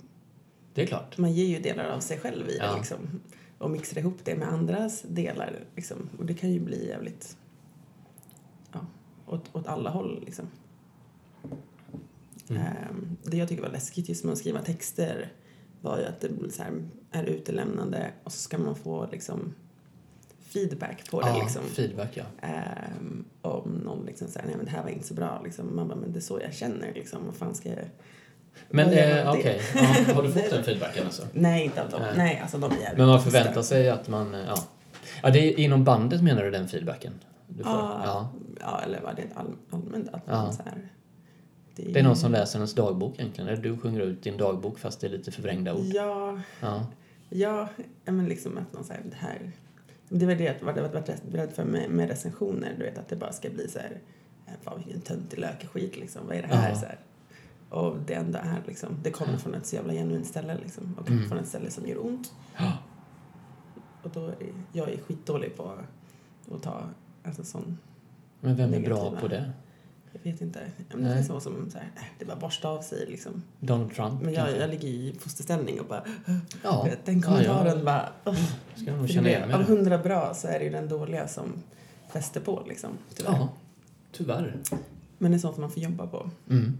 [0.74, 1.18] Det är klart.
[1.18, 2.70] man ger ju delar av sig själv i Ja.
[2.72, 3.20] det liksom.
[3.58, 6.08] Och mixar ihop det med andras delar liksom.
[6.18, 7.36] Och det kan ju bli jävligt
[8.72, 8.86] ja,
[9.26, 10.46] åt, åt alla håll liksom.
[12.50, 12.62] Mm.
[12.62, 15.32] Ehm, det jag tycker var läskigt just med att skriva texter
[15.80, 19.54] var ju att det här, är utelämnande och så ska man få liksom
[20.40, 21.62] feedback på det Ja, liksom.
[21.62, 22.24] feedback ja.
[22.40, 25.76] Ehm, om någon liksom säger nej men det här var inte så bra liksom.
[25.76, 27.26] Man bara, men det är så jag känner liksom.
[27.26, 27.84] Vad fan ska jag...
[28.70, 29.40] Men eh, man det?
[29.40, 31.22] okej, ja, har du fått den feedbacken alltså?
[31.32, 32.00] Nej, inte av dem.
[32.02, 32.12] Nej.
[32.16, 34.56] Nej, alltså de är Men man förväntar sig att man, eh, ja.
[35.22, 37.12] Ja, det är inom bandet menar du den feedbacken?
[37.46, 37.72] Du får?
[37.72, 38.28] Ja, ja.
[38.60, 40.88] ja, eller var det all, allmänt att man så här...
[41.76, 45.00] Det är någon som läser ens dagbok egentligen, eller du sjunger ut din dagbok fast
[45.00, 45.84] det är lite förvrängda ord.
[45.84, 46.86] Ja, Ja.
[47.28, 47.68] ja,
[48.04, 49.52] men liksom att någon säger det här...
[50.08, 53.16] Det var det jag varit varit rädd för med, med recensioner, du vet att det
[53.16, 54.00] bara ska bli så här...
[54.46, 56.68] "Äh, Fan vilken töntig lökeskit liksom, vad är det här?
[56.70, 56.74] Ja.
[56.76, 56.98] Så här.
[57.68, 60.94] Och det enda är liksom, det kommer från ett så jävla genuint ställe liksom.
[61.00, 61.28] Och Mm.
[61.28, 62.32] från ett ställe som gör ont.
[62.58, 62.72] Ja.
[64.02, 64.36] Och då är
[64.72, 65.72] jag är skitdålig på
[66.54, 66.82] att ta
[67.24, 67.78] alltså sån
[68.40, 69.50] Men vem är bra på det?
[70.12, 70.60] Jag vet inte.
[70.76, 73.42] Ja, men Det så som så här, äh, det bara borsta av sig liksom.
[73.60, 74.60] Donald Trump Men jag, kanske?
[74.60, 76.04] jag ligger i fosterställning och bara,
[76.62, 76.84] Ja.
[76.84, 78.08] vet, den kommentaren ja, jag bara,
[78.76, 81.52] ska nog känna igen av hundra bra så är det ju den dåliga som
[82.12, 82.90] fäster på liksom.
[83.14, 83.32] Tyvärr.
[83.32, 83.48] Ja,
[84.12, 84.56] tyvärr.
[85.18, 86.30] Men det är sånt som man får jobba på.
[86.50, 86.78] Mm.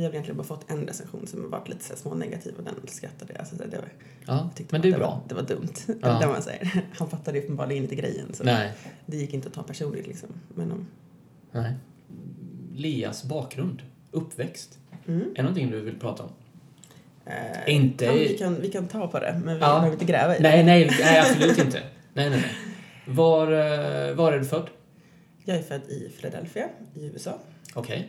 [0.00, 2.64] Vi har egentligen bara fått en recension som har varit lite så här smånegativ och
[2.64, 3.40] den skrattade jag.
[3.40, 3.88] Alltså, så det var,
[4.26, 5.08] Ja, jag men det är att bra.
[5.10, 5.74] Var, det var dumt.
[6.02, 6.18] Ja.
[6.20, 6.84] Det man säger.
[6.98, 8.34] Han fattade ju uppenbarligen inte grejen.
[8.34, 8.72] Så Nej,
[9.06, 10.28] det gick inte att ta personligt liksom.
[10.54, 10.86] Men om,
[11.52, 11.74] nej.
[12.74, 14.78] Leas bakgrund, uppväxt.
[15.06, 15.20] mm.
[15.20, 16.30] Är det någonting du vill prata om?
[17.26, 19.66] Eh, Inte- Kan, vi, kan, vi kan ta på det, men vi Ja.
[19.74, 20.48] behöver inte gräva i det.
[20.48, 21.82] Nej, nej, nej absolut inte.
[22.14, 23.14] Nej, nej, nej.
[23.16, 24.68] Var, eh, var är du född?
[25.44, 27.38] Jag är född i Philadelphia i USA.
[27.74, 28.08] Okej.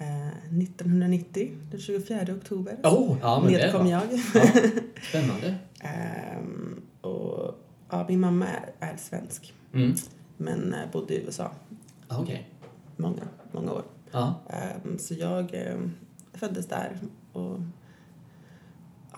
[0.00, 2.78] Eh, 1990, den 24 oktober.
[2.84, 3.90] Oh, ja, men det Nedkom bra.
[3.90, 4.02] jag.
[4.34, 4.42] Ja,
[5.08, 5.54] spännande.
[5.80, 7.54] Ehm, och,
[7.90, 9.94] ja, min mamma är, är svensk, Mm.
[10.36, 11.50] men eh, bodde i USA
[12.08, 12.48] Ja, Okej.
[12.96, 13.82] många, många år.
[14.10, 14.34] Ja.
[14.50, 15.90] Ehm, så jag ehm,
[16.32, 16.98] föddes där
[17.32, 17.58] och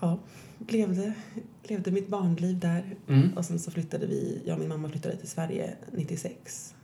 [0.01, 0.19] ja,
[0.69, 1.13] levde,
[1.63, 2.97] levde mitt barnliv där.
[3.09, 3.37] Mm.
[3.37, 6.75] Och sen så flyttade vi, jag och min mamma flyttade till Sverige 96.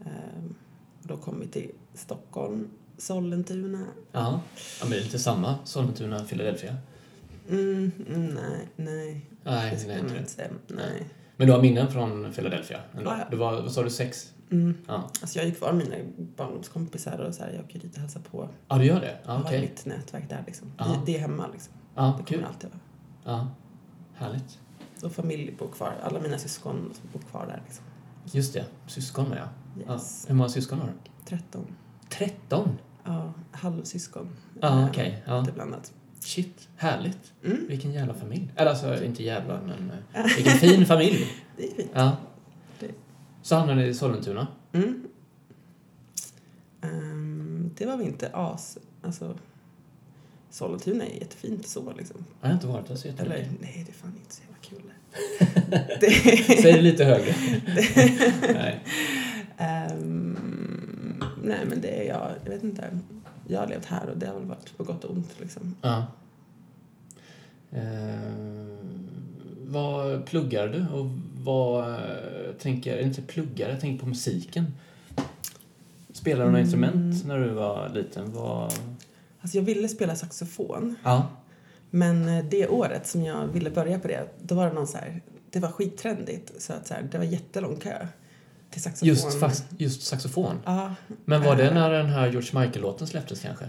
[0.00, 0.54] Ehm,
[1.02, 3.86] då kom vi till Stockholm, Sollentuna.
[4.12, 4.20] Ja.
[4.20, 4.40] ja,
[4.80, 5.58] men det är lite samma.
[5.64, 6.76] Sollentuna, Philadelphia.
[7.50, 9.30] Mm, mm, nej, nej.
[9.44, 10.74] Nej, det det jag inte det.
[10.74, 11.06] Nej.
[11.36, 13.10] Men du har minnen från Philadelphia ändå?
[13.10, 13.24] Ja, ja.
[13.30, 14.32] Du var, vad sa du, sex?
[14.50, 14.74] Mm.
[14.86, 14.94] Ja.
[15.20, 15.96] Alltså jag ju kvar mina
[16.36, 18.48] barndomskompisar och så här, jag åker dit och hälsar på.
[18.68, 19.18] Ja, du gör det?
[19.24, 19.54] Ja, Jag okej.
[19.56, 20.72] har mitt nätverk där liksom.
[20.78, 21.02] Ja.
[21.06, 21.72] Det, är hemma liksom.
[21.94, 22.38] Ja, Det kul.
[22.38, 22.80] kommer alltid vara.
[23.36, 23.48] Ja.
[24.14, 24.58] Härligt.
[25.02, 25.94] Och familj bor kvar.
[26.02, 27.84] Alla mina syskon bor kvar där liksom.
[28.32, 29.48] Just det, syskon ja.
[29.86, 29.94] ja.
[29.94, 30.24] Yes.
[30.28, 30.92] Hur många syskon har du?
[31.24, 31.66] 13.
[32.08, 32.78] 13?
[33.04, 34.28] Ja, halvsyskon.
[34.60, 35.22] Ja, Ehm, okej.
[35.26, 35.40] Ja.
[35.40, 35.92] Lite blandat.
[36.20, 37.32] Shit, härligt.
[37.44, 38.50] Mm, Vilken jävla familj.
[38.56, 41.26] Eller alltså, inte jävla, men eh, vilken fin familj.
[41.56, 41.90] det är fint.
[41.94, 42.16] Ja.
[42.80, 42.90] Det-
[43.42, 44.46] Så hamnade ni i Sollentuna.
[44.72, 45.02] Mm.
[46.82, 48.78] Ehm, det var väl inte as...
[49.02, 49.38] Alltså,
[50.50, 52.24] Sollentuna är jättefint så liksom.
[52.40, 53.08] Jag har inte varit där så.
[53.08, 54.92] Eller nej, det är fan inte så jävla kul.
[56.00, 56.10] det,
[56.62, 57.34] Säg det lite högre.
[58.54, 58.80] Nej.
[59.58, 60.75] Ehm,
[61.46, 62.30] nej, men det är jag.
[62.44, 62.98] Jag vet inte.
[63.48, 65.74] Jag har levt här och det har väl varit på gott och ont liksom.
[65.82, 66.06] Ja.
[67.70, 67.78] Eh,
[69.66, 71.06] vad pluggar du och
[71.44, 71.98] vad eh,
[72.58, 74.66] tänker, inte pluggar, jag tänker på musiken.
[76.12, 76.64] Spelade du några Mm.
[76.64, 78.32] instrument när du var liten?
[78.32, 78.72] Vad...
[79.40, 81.28] Alltså jag ville spela saxofon, Ja.
[81.90, 84.98] men eh, det året som jag ville börja på det, då var det någon så
[84.98, 88.06] här, det var skittrendigt så att så här, det var jättelång kö
[88.76, 89.08] till saxofon.
[89.08, 90.58] Just, fast, just saxofon.
[90.64, 91.74] Ja, Men var det Eh.
[91.74, 93.64] när den här George Michael-låten släpptes kanske?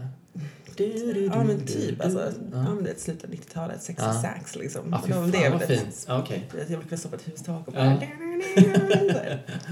[1.31, 2.57] ja men typ alltså, Ja.
[2.57, 4.13] ja men det är slutet av 90-talet, sexy Ja.
[4.21, 4.81] sax liksom.
[4.91, 6.05] Ja, fy Det var fan det vad fint.
[6.07, 6.49] Ja, Okej.
[6.69, 7.97] Jag stå på ett hustak och bara...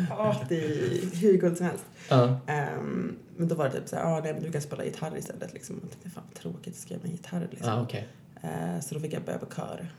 [0.10, 1.86] Ja, det är hur coolt som helst.
[2.10, 2.39] Ja.
[2.48, 5.17] Ehm, men då var det typ så här, ah, nej men du kan spela gitarr
[5.17, 5.80] istället liksom.
[5.82, 7.69] Jag tänkte, fan vad tråkigt, ska jag med gitarr liksom.
[7.69, 8.08] Ja, okej.
[8.41, 9.91] Eh, så då fick jag börja på kör.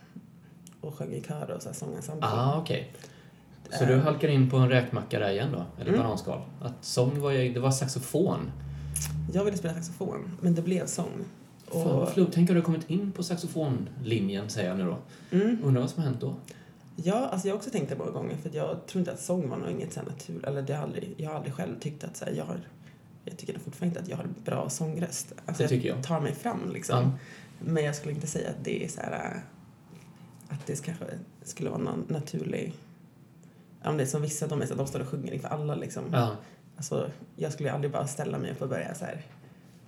[0.80, 2.26] Och sjöng i kör och så här sångensemble.
[2.28, 2.92] Ah, okej.
[3.70, 5.64] Så du halkar in på en räkmacka där igen då?
[5.80, 6.02] Eller Mm.
[6.02, 6.40] bananskal?
[6.60, 8.50] Att sång var ju, det var saxofon.
[9.32, 11.10] Jag ville spela saxofon, men det blev sång.
[11.72, 12.26] Fan, Och, vad flow.
[12.32, 14.96] Tänk om du kommit in på saxofonlinjen, säger jag nu då.
[15.36, 16.34] mm, Undrar vad som har hänt då?
[16.96, 19.48] ja, alltså jag har också tänkt det många gånger för jag tror inte att sång
[19.48, 20.44] var något inget så naturligt.
[20.44, 22.60] Eller det har aldrig, jag har aldrig själv tyckt att så här, jag har
[23.24, 25.32] jag tycker fortfarande inte att jag har en bra sångröst.
[25.46, 26.02] Alltså Det tycker jag.
[26.02, 26.98] tar mig fram liksom.
[27.02, 27.10] Ja.
[27.64, 29.42] Men jag skulle inte säga att det är så här
[30.48, 31.04] att det kanske
[31.44, 32.72] skulle vara någon naturlig
[33.86, 35.48] Ja, men det är som vissa, de, är så att de står och sjunger inför
[35.48, 36.02] alla liksom.
[36.12, 36.36] Ja.
[36.76, 39.22] Alltså, jag skulle aldrig bara ställa mig upp och börja så här.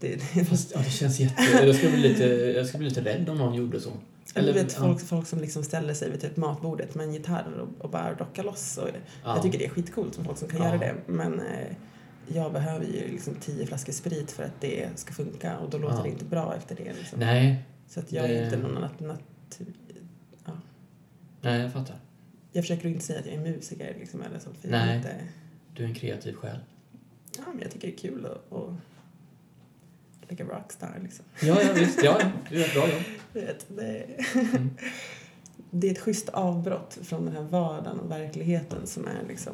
[0.01, 1.43] Det, det, Fast, ja, det känns jätte...
[1.67, 3.91] Jag skulle, bli lite, jag skulle bli lite rädd om någon gjorde så.
[4.35, 4.79] Eller, du vet, ja.
[4.81, 8.15] folk, folk som liksom ställer sig vid typ matbordet med en gitarr och, och bara
[8.15, 8.79] rockar loss.
[8.79, 9.35] Och, Ja.
[9.35, 10.67] Jag tycker det är skitcoolt som folk som kan Ja.
[10.67, 10.95] göra det.
[11.07, 11.77] Men eh,
[12.35, 16.03] jag behöver ju liksom tio flaskor sprit för att det ska funka och då låter
[16.03, 16.93] det inte bra efter det.
[16.99, 17.19] Liksom.
[17.21, 19.67] Nej, Så att jag det- är inte någon nat- natur...
[20.45, 20.53] Ja.
[21.41, 21.97] nej, jag fattar.
[22.53, 24.51] Jag försöker inte säga att jag är musiker liksom, eller så.
[24.61, 24.91] För Nej.
[24.93, 25.15] Är inte,
[25.75, 26.59] Du är en kreativ själ.
[27.37, 28.71] ja, men jag tycker det är kul att, att
[30.31, 31.25] like a rockstar liksom.
[31.43, 32.03] Ja, ja visst.
[32.03, 32.31] Ja, ja.
[32.51, 33.03] du gör ett bra jobb.
[33.33, 34.71] Vet, det, Mm.
[35.71, 39.53] det är ett schysst avbrott från den här vardagen och verkligheten som är liksom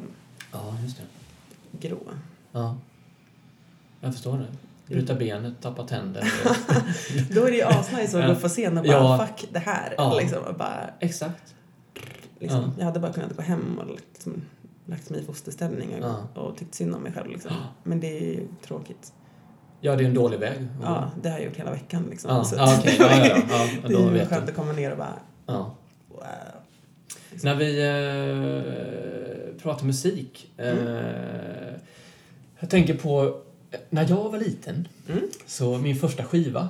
[0.51, 1.87] Ja, just det.
[1.87, 1.99] grå.
[2.51, 2.77] Ja.
[4.01, 4.47] Jag förstår det.
[4.93, 6.33] Bryta benet, tappa tänder.
[7.33, 9.27] Då är det ju asnice att gå på scen och bara Ja.
[9.27, 9.93] fuck det här.
[9.97, 10.19] Ja.
[10.19, 11.54] Liksom, och bara, Exakt.
[12.39, 12.71] Liksom, Ja.
[12.77, 14.41] Jag hade bara kunnat gå hem och liksom,
[14.85, 16.41] lagt mig i fosterställning och, Ja.
[16.41, 17.29] och tyckt synd om mig själv.
[17.31, 17.51] Liksom.
[17.83, 19.13] Men det är ju tråkigt.
[19.81, 20.67] Ja, det är en dålig väg.
[20.81, 22.07] Ja, det har jag gjort hela veckan.
[22.09, 22.31] Liksom.
[22.35, 22.95] Ja, Så ja okej.
[22.99, 23.37] Ja, ja, ja.
[23.49, 23.67] ja.
[23.87, 25.75] det Då är ju vet skönt att komma ner och bara Ja.
[26.09, 26.23] wow.
[27.43, 27.81] När vi
[29.55, 30.51] eh, pratar musik.
[30.57, 31.73] Eh, Mm.
[32.59, 33.41] Jag tänker på
[33.89, 35.21] när jag var liten, Mm.
[35.45, 36.69] så min första skiva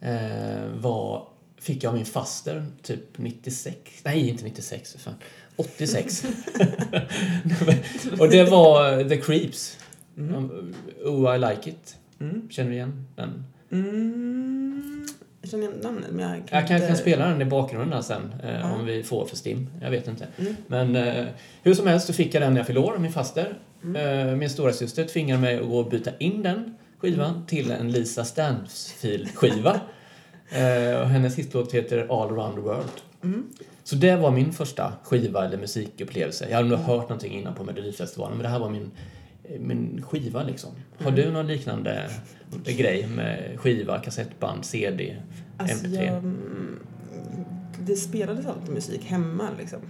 [0.00, 1.28] eh, var,
[1.60, 5.14] fick jag min faster typ 96, nej inte 96, för fan,
[5.56, 6.24] 86.
[8.18, 9.78] och det var The Creeps.
[10.18, 10.74] Mm.
[11.04, 11.96] Oh I Like It.
[12.20, 12.48] Mm.
[12.50, 13.44] Känner du igen den?
[13.72, 15.06] Mm.
[15.40, 16.88] Jag känner igen namnet men jag kan Jag kan, inte...
[16.88, 19.70] kan spela den i bakgrunden där sen, eh, om vi får för Stim.
[19.82, 20.26] Jag vet inte.
[20.38, 20.56] Mm.
[20.66, 21.24] Men eh,
[21.62, 23.58] hur som helst så fick jag den när jag fyllde år av min faster.
[23.84, 24.28] Mm.
[24.28, 27.46] Eh, min stora syster tvingade mig att gå och byta in den skivan Mm.
[27.46, 29.80] till en Lisa Stansfield-skiva.
[30.50, 32.90] eh, och hennes hitlåt heter All around the world.
[33.22, 33.46] Mm.
[33.84, 36.46] Så det var min första skiva eller musikupplevelse.
[36.48, 38.90] Jag hade nog hört någonting innan på Melodifestivalen, men det här var min,
[39.44, 40.70] eh, min skiva liksom.
[40.98, 41.24] Har Mm.
[41.24, 42.10] du någon liknande
[42.64, 45.16] grej med skiva, kassettband, CD,
[45.56, 46.04] Alltså, MP3?
[46.06, 46.78] jag, mm,
[47.80, 49.80] det spelades alltid musik hemma liksom.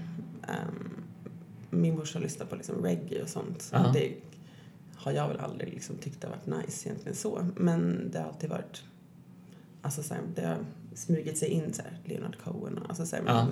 [0.48, 1.02] Ehm,
[1.70, 3.62] min morsa lyssnade på liksom reggae och sånt.
[3.62, 3.90] Så Ja.
[3.94, 4.12] Det
[4.96, 7.46] har jag väl aldrig liksom tyckt har varit nice egentligen så.
[7.56, 8.82] Men det har alltid varit,
[9.86, 10.58] alltså så här, det har
[10.94, 13.46] smugit sig in så här, Leonard Cohen och alltså så här, Ja.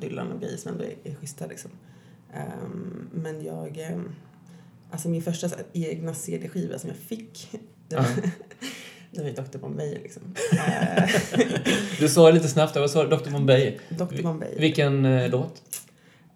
[0.00, 1.70] Dylan och grejer som ändå är, är schyssta liksom.
[2.34, 4.12] Ehm, men jag, ehm,
[4.90, 7.50] alltså min första här, egna CD-skiva som jag fick,
[7.88, 8.04] det var,
[9.10, 10.22] det var ju Dr Bombay liksom.
[12.00, 13.16] Du sa det lite snabbt, vad sa du?
[13.16, 13.78] Dr Bombay.
[13.88, 14.54] Dr Bombay.
[14.58, 15.62] Vilken eh, låt?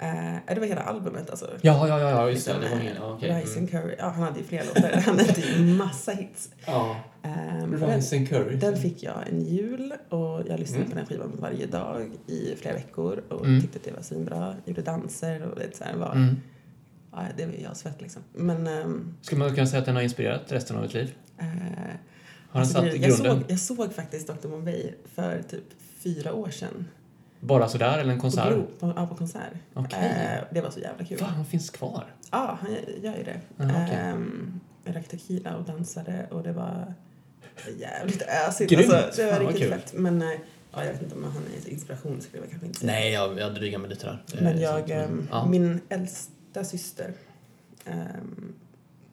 [0.02, 1.50] Eh, det var hela albumet alltså.
[1.60, 2.58] Ja, ja, ja, ja just det.
[2.58, 3.28] Liksom, Det var eh, okej.
[3.40, 3.58] Rice Mm.
[3.58, 3.94] and Curry.
[3.98, 5.00] Ja, han hade ju flera låtar.
[5.06, 6.50] Han hade ju massa hits.
[6.66, 6.96] Ja.
[7.22, 8.56] Den, Rice and Curry.
[8.56, 10.90] den fick jag en jul och jag lyssnade Mm.
[10.90, 13.60] på den skivan varje dag i flera veckor och Mm.
[13.60, 14.54] tyckte att det var svinbra.
[14.64, 16.36] Gjorde danser och det så här, var, Mm.
[17.12, 18.22] ja, det var jag svett liksom.
[18.32, 21.14] Men ehm, Skulle man kunna säga att den har inspirerat resten av ditt liv?
[21.38, 21.96] eh, Har den
[22.52, 23.40] alltså, satt det- jag, grunden?
[23.42, 25.64] såg, jag såg faktiskt Dr Bombay för typ
[26.02, 26.84] fyra år sedan.
[27.44, 28.52] Bara sådär, eller en På, konsert?
[28.52, 29.52] Gro- på, ja, på konsert.
[29.74, 29.98] Okej.
[29.98, 31.18] Eh, det var så jävla kul.
[31.18, 32.04] Va, han finns kvar?
[32.30, 32.70] Ja, han
[33.02, 33.40] gör ju det.
[33.56, 33.96] Ja, okej.
[33.96, 36.94] Ehm, jag drack tequila och dansade och det var
[37.78, 38.70] jävligt ösigt.
[38.70, 38.92] Grymt.
[38.92, 39.92] Alltså, det var Fan, riktigt fett.
[39.94, 40.28] Men eh,
[40.72, 42.92] ja, jag vet inte om han är inspiration skulle jag kanske inte säga.
[42.92, 44.22] Nej, jag, jag drygar mig lite där.
[44.40, 45.46] Men jag, men- ehm, ja.
[45.46, 47.12] min äldsta syster
[47.84, 48.52] ehm,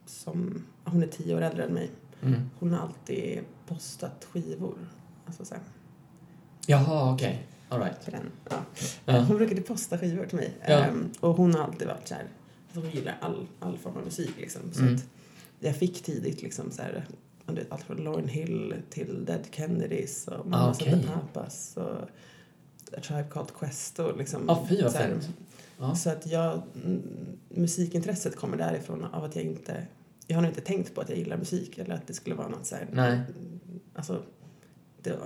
[0.06, 1.90] som, hon är tio år äldre än mig.
[2.24, 2.50] Mm.
[2.60, 4.78] Hon har alltid postat skivor.
[5.26, 5.64] Alltså så här,
[6.66, 7.46] Jaha, okej.
[7.70, 8.06] All right.
[8.06, 8.32] den.
[8.50, 8.58] Ja.
[9.06, 9.20] Ja.
[9.22, 10.54] Hon brukade posta skivor till mig.
[10.62, 10.68] Ja.
[10.68, 12.24] Ehm, och hon har alltid varit så här,
[12.68, 14.62] alltså hon gillar all, all form av musik liksom.
[14.74, 14.96] Så Mm.
[14.96, 15.06] att
[15.60, 17.06] jag fick tidigt liksom så här,
[17.46, 20.94] vet, allt från Lauryn Hill till Dead Kennedys och Mamas okej.
[20.94, 22.02] and the Papas och
[22.98, 24.44] A Tribe Called Quest och liksom.
[24.48, 25.20] Ja, fy vad så här.
[25.80, 25.96] Ja.
[25.96, 27.02] Så att jag, mm,
[27.50, 29.88] musikintresset kommer därifrån av att jag inte,
[30.28, 32.48] jag har nog inte tänkt på att jag gillar musik eller att det skulle vara
[32.48, 33.20] något så här, Nej.
[33.96, 34.24] alltså
[35.04, 35.18] det,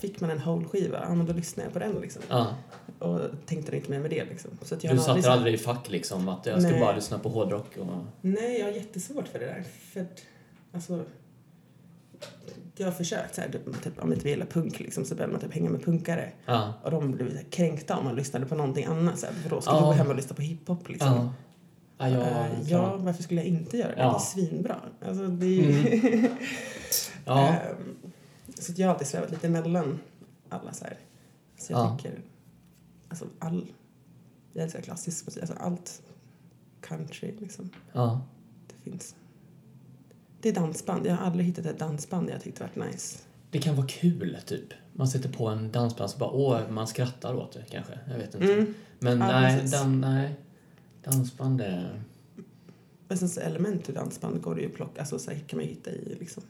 [0.00, 2.22] fick man en whole-skiva, ja men då lyssnade jag på den liksom.
[2.28, 2.54] Ja.
[2.98, 4.50] Och tänkte inte mer med det liksom.
[4.62, 6.70] Så att jag Du har aldrig satte så- aldrig i fack liksom, att jag ska
[6.70, 6.80] Nej.
[6.80, 7.86] bara lyssna på hårdrock och...
[8.20, 9.64] Nej, jag har jättesvårt för det där.
[9.92, 10.22] För att,
[10.72, 11.04] alltså,
[12.76, 13.48] jag har försökt så här,
[13.82, 16.32] typ, om inte vi gillar punk liksom, så börjar man typ hänga med punkare.
[16.46, 16.72] Ja.
[16.82, 19.18] Och de blev så här kränkta om man lyssnade på någonting annat.
[19.18, 19.78] Så här, för då ska Ja.
[19.80, 21.08] du gå hem och lyssna på hiphop liksom.
[21.08, 21.32] Ja.
[21.98, 22.22] Ja, jag...
[22.22, 24.02] Eh, ja, varför skulle jag inte göra det?
[24.02, 24.08] Ja.
[24.34, 24.76] Det är svinbra.
[25.06, 25.98] Alltså, det är ju...
[26.12, 26.30] Mm.
[27.24, 27.48] Ja.
[27.48, 28.05] Ehm,
[28.62, 29.98] så jag har alltid svävat lite emellan
[30.48, 30.98] alla så här.
[31.58, 31.96] Så jag Ja.
[31.98, 32.20] tycker,
[33.08, 33.66] alltså all,
[34.52, 36.02] jag älskar klassisk musik, alltså allt
[36.80, 37.70] country liksom.
[37.92, 38.20] ja.
[38.68, 39.14] Det finns.
[40.40, 41.06] Det är dansband.
[41.06, 43.18] Jag har aldrig hittat ett dansband jag tyckte varit nice.
[43.50, 44.72] Det kan vara kul, typ.
[44.92, 47.98] Man sätter på en dansband och bara, åh, man skrattar åt det kanske.
[48.10, 48.52] Jag vet inte.
[48.52, 48.74] Mm.
[48.98, 50.34] Men Ja, nej, dan, nej,
[51.04, 52.02] dansband är...
[53.08, 55.58] Men sen så element i dansband går det ju att plocka, alltså så här kan
[55.58, 56.42] man hitta i liksom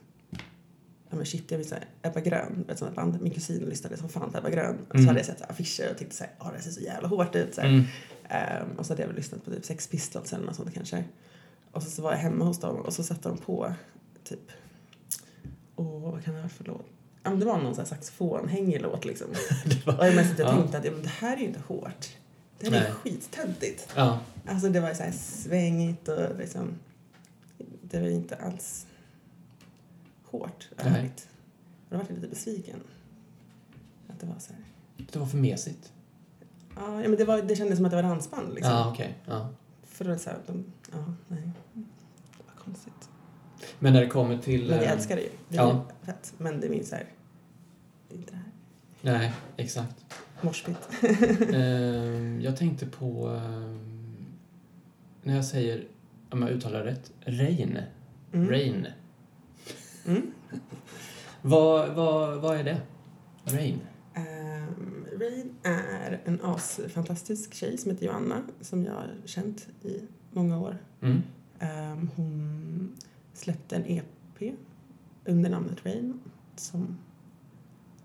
[1.09, 3.21] Ja men shit, jag vill säga Ebba Grön, ett sånt band.
[3.21, 4.75] Min kusin lyssnade som fan på Ebba Grön.
[4.79, 5.07] Och så Mm.
[5.07, 7.55] hade jag sett affischer och tyckte såhär, ja det ser så jävla hårt ut.
[7.55, 7.61] Så.
[7.61, 7.83] Mm.
[8.29, 11.03] Ehm, och så hade jag väl lyssnat på typ Sex Pistols eller något sånt kanske.
[11.71, 13.73] Och så, så var jag hemma hos dem och så satte de på
[14.23, 14.51] typ,
[15.75, 16.85] åh vad kan det vara för låt?
[17.23, 19.27] Ja men det var någon sån här saxofonhängig låt liksom.
[19.85, 20.55] och jag mest att jag ja.
[20.57, 22.07] tänkte att ja, men det här är ju inte hårt.
[22.59, 23.87] Det här är skittöntigt.
[23.95, 24.19] Ja.
[24.45, 26.73] Alltså det var ju så här svängigt och liksom,
[27.81, 28.85] det var ju inte alls
[30.31, 30.69] hårt.
[30.77, 31.27] Ärligt.
[31.89, 32.79] Och då var jag lite besviken.
[34.07, 34.63] Att det var så här.
[35.11, 35.93] Det var för mesigt.
[36.75, 38.73] Ja, men det, var, det kändes som att det var dansband liksom.
[38.73, 39.17] Ja, okej.
[39.25, 39.49] Ja.
[39.83, 41.49] För det var så här, de, ja, nej.
[41.73, 43.09] Det var konstigt.
[43.79, 44.61] Men när det kommer till...
[44.61, 45.29] Men jag eh, älskar det ju.
[45.49, 45.85] Det är ja.
[46.03, 46.33] fett.
[46.37, 47.05] Men det är min så här,
[48.09, 49.19] det är inte det här.
[49.19, 50.05] Nej, exakt.
[50.41, 50.77] Morspit.
[51.53, 53.29] Ehm, jag tänkte på...
[53.29, 54.25] ehm,
[55.23, 55.87] när jag säger,
[56.29, 57.79] om jag uttalar rätt, Rain.
[58.33, 58.49] Mm.
[58.49, 58.87] Rain.
[60.07, 60.31] Mm.
[61.41, 62.81] Vad, vad, vad är det?
[63.43, 63.79] Rain?
[64.15, 70.01] Um, Rain är en asfantastisk tjej som heter Joanna som jag har känt i
[70.31, 70.77] många år.
[71.01, 71.21] Mm.
[71.59, 72.95] Ehm, hon
[73.33, 74.53] släppte en EP
[75.25, 76.19] under namnet Rain
[76.55, 76.97] som,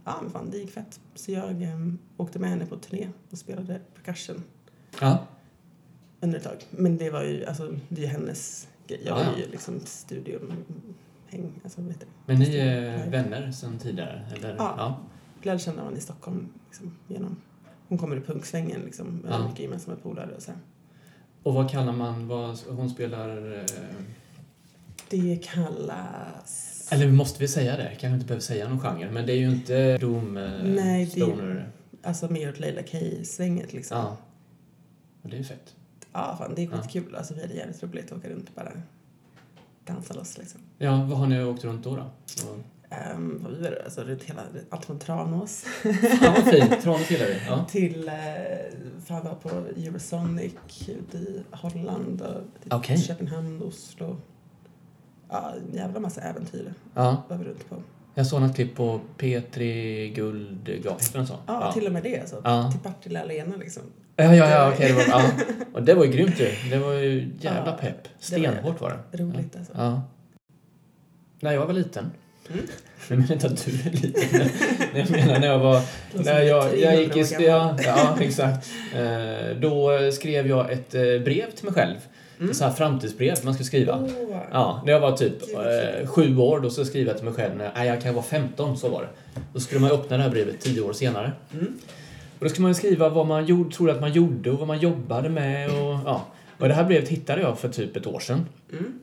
[0.04, 1.00] ja men fan det gick fett.
[1.14, 4.42] Så jag ehm, åkte med henne på turné och spelade percussion
[5.00, 5.26] Ja.
[6.20, 6.64] under ett tag.
[6.70, 9.00] Men det var ju, alltså det är hennes grej.
[9.06, 9.30] Jag Ja.
[9.30, 9.80] var ju liksom
[11.32, 12.08] studiumhäng, alltså heter?
[12.26, 14.22] Men ni är vänner sedan tidigare?
[14.36, 14.54] Eller?
[14.58, 14.74] Ja.
[14.78, 15.00] ja.
[15.42, 17.36] lärde känna varandra i Stockholm liksom, genom...
[17.88, 19.20] Hon kommer i punksvängen liksom.
[19.24, 19.48] Vi Ja.
[19.48, 20.50] mycket gemensamma polare och så.
[20.50, 20.60] här.
[21.42, 23.58] Och vad kallar man, vad, hon spelar...
[23.58, 23.64] eh,
[25.10, 26.88] Det kallas...
[26.92, 27.88] Eller måste vi säga det?
[28.00, 31.20] Kanske inte behöver säga någon genre, men det är ju inte doom, eh, Nej, det
[31.20, 31.68] är-.
[32.02, 33.98] Alltså mer åt Leila K-svänget liksom.
[33.98, 34.16] Ja.
[35.22, 35.74] Och det är ju fett.
[36.12, 36.82] Ja, fan, det är Ja.
[36.82, 37.14] skitkul.
[37.16, 38.72] Alltså, vi hade jävligt roligt att åka runt och bara
[39.84, 40.60] dansa loss liksom.
[40.78, 41.96] Ja, vad har ni åkt runt då?
[41.96, 42.02] då?
[43.14, 45.64] Um, vad vi var, alltså, runt hela, allt från Tranås
[46.20, 47.40] Fan vad fint, Tranås gillar vi.
[47.46, 47.64] Ja.
[47.64, 52.98] till uh, fan, var på Eurosonic ute i Holland och Okej.
[52.98, 54.16] Köpenhamn, Oslo.
[55.28, 57.22] Ja, en jävla massa äventyr ja.
[57.28, 57.76] var vi runt på.
[58.14, 61.38] Jag såg något klipp på P3 Guldglas, heter den så?
[61.46, 62.40] Ja, till och med det alltså.
[62.44, 62.70] Ja.
[62.70, 63.82] Till Partille Arena liksom.
[64.24, 64.88] Ja, ja, ja, okej.
[64.88, 65.30] det var, ja.
[65.74, 66.50] Och det var ju grymt ju.
[66.70, 68.02] Det var ju jävla Ja, pepp.
[68.30, 68.50] det var det.
[68.52, 69.18] Stenhårt var det.
[69.22, 69.72] Roligt alltså.
[69.76, 70.02] Ja.
[71.40, 72.10] När jag var liten.
[72.52, 72.66] Mm.
[73.08, 74.48] Jag menar inte att du är liten.
[74.94, 75.80] Jag menar när jag var...
[76.12, 77.44] När jag, 300 jag gick i...
[77.44, 78.68] Ja, ja, exakt.
[78.94, 81.96] Eh, Då skrev jag ett eh, brev till mig själv.
[82.38, 82.50] Mm.
[82.50, 83.98] Ett så här framtidsbrev man skulle skriva.
[84.00, 87.34] Åh, Ja, när jag var typ eh, sju år, då så skrev jag till mig
[87.34, 89.40] själv när nej, jag kan vara 15, så var det.
[89.52, 91.32] Då skulle man öppna det här brevet tio år senare.
[91.52, 91.78] Mm.
[92.42, 94.68] Och då skulle man ju skriva vad man gjorde, trodde att man gjorde och vad
[94.68, 96.26] man jobbade med och ja.
[96.58, 98.46] Och det här brevet hittade jag för typ ett år sedan.
[98.72, 98.98] Mm.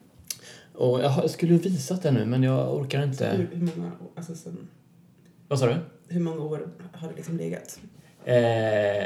[0.74, 3.28] Och jag skulle ju visat det nu, men jag orkar inte.
[3.28, 4.68] Hur, hur, många, alltså, sen,
[5.48, 5.76] Vad sa du?
[6.08, 7.80] hur många år har det liksom legat?
[8.26, 8.36] Eh,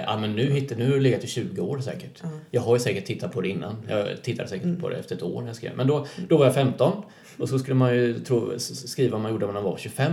[0.03, 2.19] ja, men nu, hittade, nu har det legat i 20 år säkert.
[2.23, 2.29] Ja.
[2.51, 3.75] Jag har ju säkert tittat på det innan.
[3.89, 4.81] Jag tittade säkert Mm.
[4.81, 5.77] på det efter ett år när jag skrev.
[5.77, 7.03] Men då, då var jag 15
[7.37, 10.11] och så skulle man ju tro, skriva vad man gjorde när man var 25.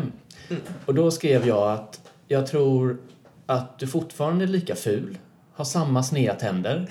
[0.50, 0.62] Mm.
[0.86, 2.98] Och då skrev jag att jag tror
[3.50, 5.18] att du fortfarande är lika ful,
[5.52, 6.88] har samma sneda tänder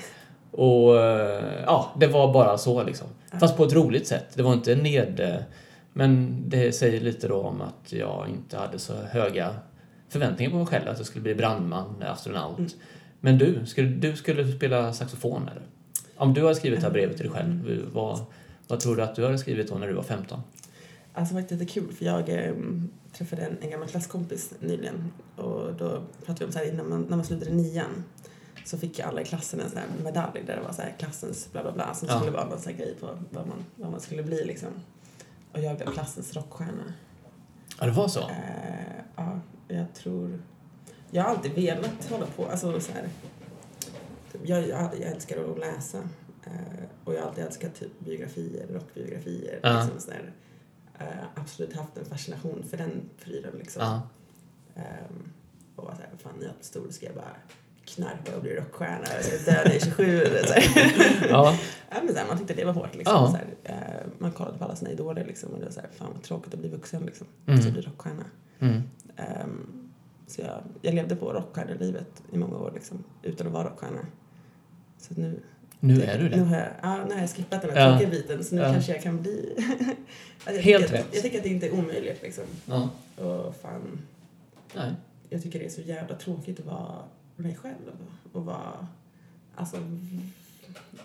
[0.52, 3.08] och eh, ja, det var bara så liksom.
[3.40, 4.26] Fast på ett roligt sätt.
[4.34, 5.44] Det var inte ned...
[5.94, 9.56] Men det säger lite då om att jag inte hade så höga
[10.10, 10.90] förväntningar på mig själv.
[10.90, 12.58] Att jag skulle bli brandman, astronaut.
[12.58, 12.72] Mm.
[13.20, 15.64] Men du, skulle, du skulle spela saxofon eller?
[16.16, 18.20] Om du hade skrivit det här brevet till dig själv, vad,
[18.68, 20.42] vad tror du att du hade skrivit då när du var 15?
[21.14, 22.54] Alltså det var lite kul för jag eh,
[23.20, 27.02] träffade en, en gammal klasskompis nyligen och då pratade vi om så här innan man,
[27.02, 28.04] när man slutade nian
[28.66, 31.52] så fick alla i klassen en sån här medalj där det var så här klassens
[31.52, 32.16] bla bla bla som Ja.
[32.20, 34.70] skulle vara någon sån här grej på vad man, vad man skulle bli liksom.
[35.54, 36.94] Och jag blev klassens rockstjärna.
[37.80, 38.20] Ja, det var så?
[38.20, 40.42] Eh, ja, jag tror...
[41.12, 43.10] Jag har alltid velat hålla på, alltså så här.
[44.44, 45.98] Jag, jag, jag älskar att läsa
[46.46, 49.60] eh, och jag har alltid älskat typ biografier, rockbiografier.
[49.64, 49.74] Ja.
[49.84, 50.18] Liksom så där.
[50.18, 50.32] Eh,
[51.36, 53.82] absolut haft en fascination för den prylen liksom.
[53.82, 54.02] Ja.
[54.76, 55.32] Ehm,
[55.76, 57.36] och var såhär, fan när jag är stor ska jag bara
[57.86, 60.54] knarka och bli rockstjärna och dö när jag är 27 eller så.
[61.30, 61.58] Ja.
[61.90, 63.16] Ja, men så man tyckte det var hårt liksom.
[63.16, 63.32] Ja.
[63.32, 65.90] Så här, eh, man kollade på alla sina idoler liksom och det var så här,
[65.92, 67.28] fan vad tråkigt att bli vuxen liksom.
[67.46, 67.62] Mm.
[67.62, 68.26] Så bli rockstjärna.
[68.60, 68.82] Mm.
[69.16, 69.90] Ehm,
[70.28, 74.06] så jag, jag levde på rockstjärnelivet i många år liksom, utan att vara rockstjärna.
[74.98, 75.40] Så nu,
[75.80, 76.38] Nu är du Nu det.
[76.44, 79.02] har jag, ja, nu har jag skippat den här tråkiga biten så nu kanske jag
[79.04, 79.56] kan bli...
[80.46, 81.08] Jag Helt tycker rätt.
[81.08, 82.44] Att, jag tycker att det inte är omöjligt liksom.
[82.66, 82.90] Ja.
[83.16, 84.00] Och fan,
[84.76, 84.94] Nej.
[85.30, 86.96] jag tycker det är så jävla tråkigt att vara
[87.36, 87.76] mig själv
[88.34, 88.88] och vara,
[89.56, 89.78] alltså,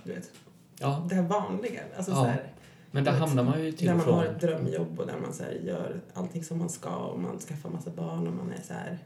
[0.04, 0.30] du vet,
[0.78, 1.06] Ja.
[1.08, 1.80] det här vanliga.
[1.96, 2.16] Alltså Ja.
[2.16, 2.52] så här,
[2.90, 5.16] Men där vet, hamnar man ju till där och man har ett drömjobb och där
[5.22, 8.52] man så här, gör allting som man ska och man skaffar massa barn och man
[8.52, 8.98] är så här,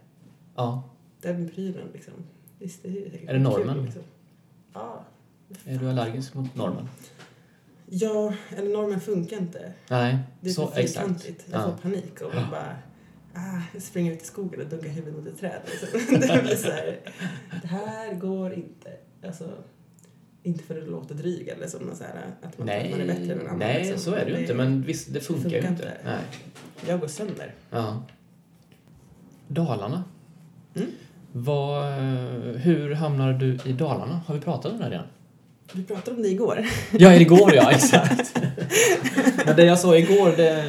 [0.55, 0.83] Ja.
[1.21, 2.15] den prylen liksom.
[2.59, 3.75] Visst, det är, Är det normen?
[3.75, 4.03] Kul, liksom.
[4.75, 5.05] Ja.
[5.65, 6.89] Är du allergisk mot normen?
[7.87, 9.73] Ja, eller normen funkar inte.
[9.91, 11.07] Nej, Det är så för exakt.
[11.07, 11.45] fyrkantigt.
[11.53, 11.65] Jag Ja.
[11.65, 12.77] får panik och bara
[13.35, 15.61] ah, jag springer ut i skogen och dunkar huvudet mot ett träd.
[15.67, 15.89] Liksom.
[16.21, 16.99] det blir så här,
[17.63, 18.91] det här går inte.
[19.27, 19.51] Alltså,
[20.43, 23.33] inte för att låta dryg eller som så här, att man, Nej, man är bättre
[23.33, 23.59] än annan.
[23.59, 23.99] nej liksom.
[23.99, 24.55] så är det ju inte.
[24.55, 25.83] Men visst, det funkar, ju funkar inte.
[25.83, 25.97] inte.
[26.05, 26.21] Nej.
[26.87, 27.55] Jag går sönder.
[27.71, 28.03] Ja.
[29.49, 30.05] Dalarna.
[30.75, 30.89] Mm.
[31.33, 31.93] Vad,
[32.57, 34.21] hur hamnade du i Dalarna?
[34.27, 35.07] Har vi pratat om det redan?
[35.73, 36.67] Vi pratade om det igår.
[36.99, 38.41] Ja, igår ja, exakt.
[39.47, 40.65] men det jag sa igår, det...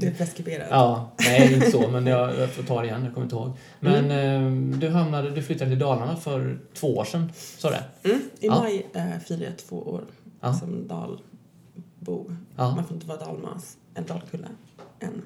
[0.00, 0.66] Det är preskriberat.
[0.70, 3.52] Ja, nej inte så, men jag, jag får ta det igen, jag kommer inte ihåg.
[3.80, 4.72] Men Mm.
[4.72, 8.10] eh, du hamnade, du flyttade till Dalarna för två år sedan, sa du?
[8.10, 8.22] Mm.
[8.40, 8.60] I Ja.
[8.62, 10.04] maj eh, firar jag två år
[10.40, 10.54] Ja.
[10.54, 12.30] som dalbo.
[12.56, 12.74] Ja.
[12.74, 14.48] Man får inte vara dalmas eller dalkulla
[15.00, 15.22] än.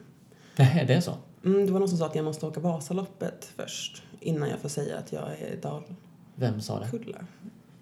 [0.56, 1.14] Nej, det är så?
[1.44, 4.68] Mm, det var någon som sa att jag måste åka Vasaloppet först innan jag får
[4.68, 5.96] säga att jag är dalkulla.
[6.34, 6.88] Vem sa det?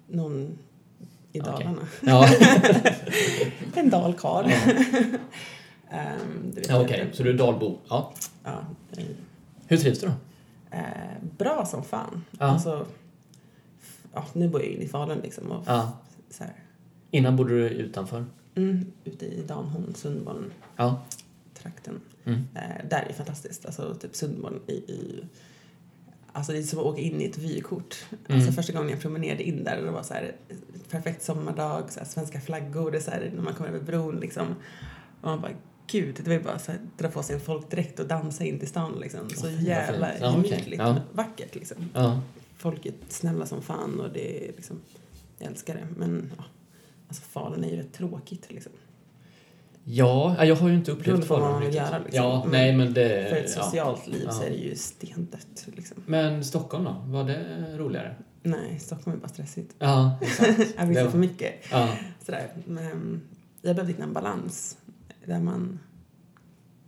[0.07, 0.57] Någon
[1.31, 1.39] i.
[1.39, 1.87] Dalarna.
[2.01, 2.29] Ja,
[3.75, 4.49] En dalkarl.
[4.49, 4.57] Ja.
[6.55, 7.01] Vet ja okej.
[7.01, 7.17] inte.
[7.17, 7.77] Så du är dalbo.
[7.89, 8.13] Ja.
[8.43, 8.59] Ja,
[9.67, 10.13] Hur trivs du då?
[10.77, 10.81] eh,
[11.37, 12.23] bra som fan.
[12.39, 12.45] Ja.
[12.45, 12.85] Alltså,
[14.13, 15.51] ja, nu bor jag inne i Falun liksom.
[15.51, 15.91] Och Ja.
[16.29, 16.53] så här,
[17.11, 18.25] Innan bodde du utanför?
[18.55, 21.01] mm, ute i Danholm, Sundborn, Ja.
[21.53, 22.01] trakten.
[22.25, 22.47] Mm.
[22.55, 23.65] Eh, där är det fantastiskt.
[23.65, 25.23] Alltså typ Sundborn i, i
[26.37, 28.05] Alltså det är som att åka in i ett vykort.
[28.11, 28.53] Alltså Mm.
[28.53, 30.35] första gången jag promenerade in där, det var så här
[30.89, 34.15] perfekt sommardag, så här, svenska flaggor, det är så här, när man kommer över bron
[34.19, 34.47] liksom.
[35.21, 35.51] Och man bara,
[35.87, 38.59] gud, det var ju bara så här, dra på sig en folkdräkt och dansa in
[38.59, 39.29] till stan liksom.
[39.29, 40.17] Så vad jävla.
[40.19, 40.51] Ja, okej.
[40.51, 40.95] gemytligt, Ja.
[41.13, 41.77] vackert liksom.
[41.93, 42.21] Ja.
[42.57, 44.81] Folk är snälla som fan och det är liksom,
[45.39, 45.87] jag älskar det.
[45.97, 46.43] Men ja,
[47.07, 48.71] alltså Falun är ju rätt tråkigt liksom.
[49.89, 51.75] Ja, jag har ju inte upplevt vill riktigt.
[51.75, 52.23] göra, liksom.
[52.23, 52.51] Ja, Mm.
[52.51, 53.29] nej men det...
[53.29, 53.63] För ett ja.
[53.63, 54.45] socialt liv så Ja.
[54.45, 55.97] är det ju stendött liksom.
[56.05, 56.95] Men Stockholm då?
[57.05, 58.15] Var det roligare?
[58.43, 59.75] Nej, Stockholm är bara stressigt.
[59.79, 60.59] Ja, exakt.
[60.77, 61.53] Jag visste Det- för mycket.
[61.71, 61.89] Ja.
[62.25, 62.47] Sådär.
[62.65, 63.21] Men
[63.61, 64.77] jag behövde hitta en balans
[65.25, 65.79] där man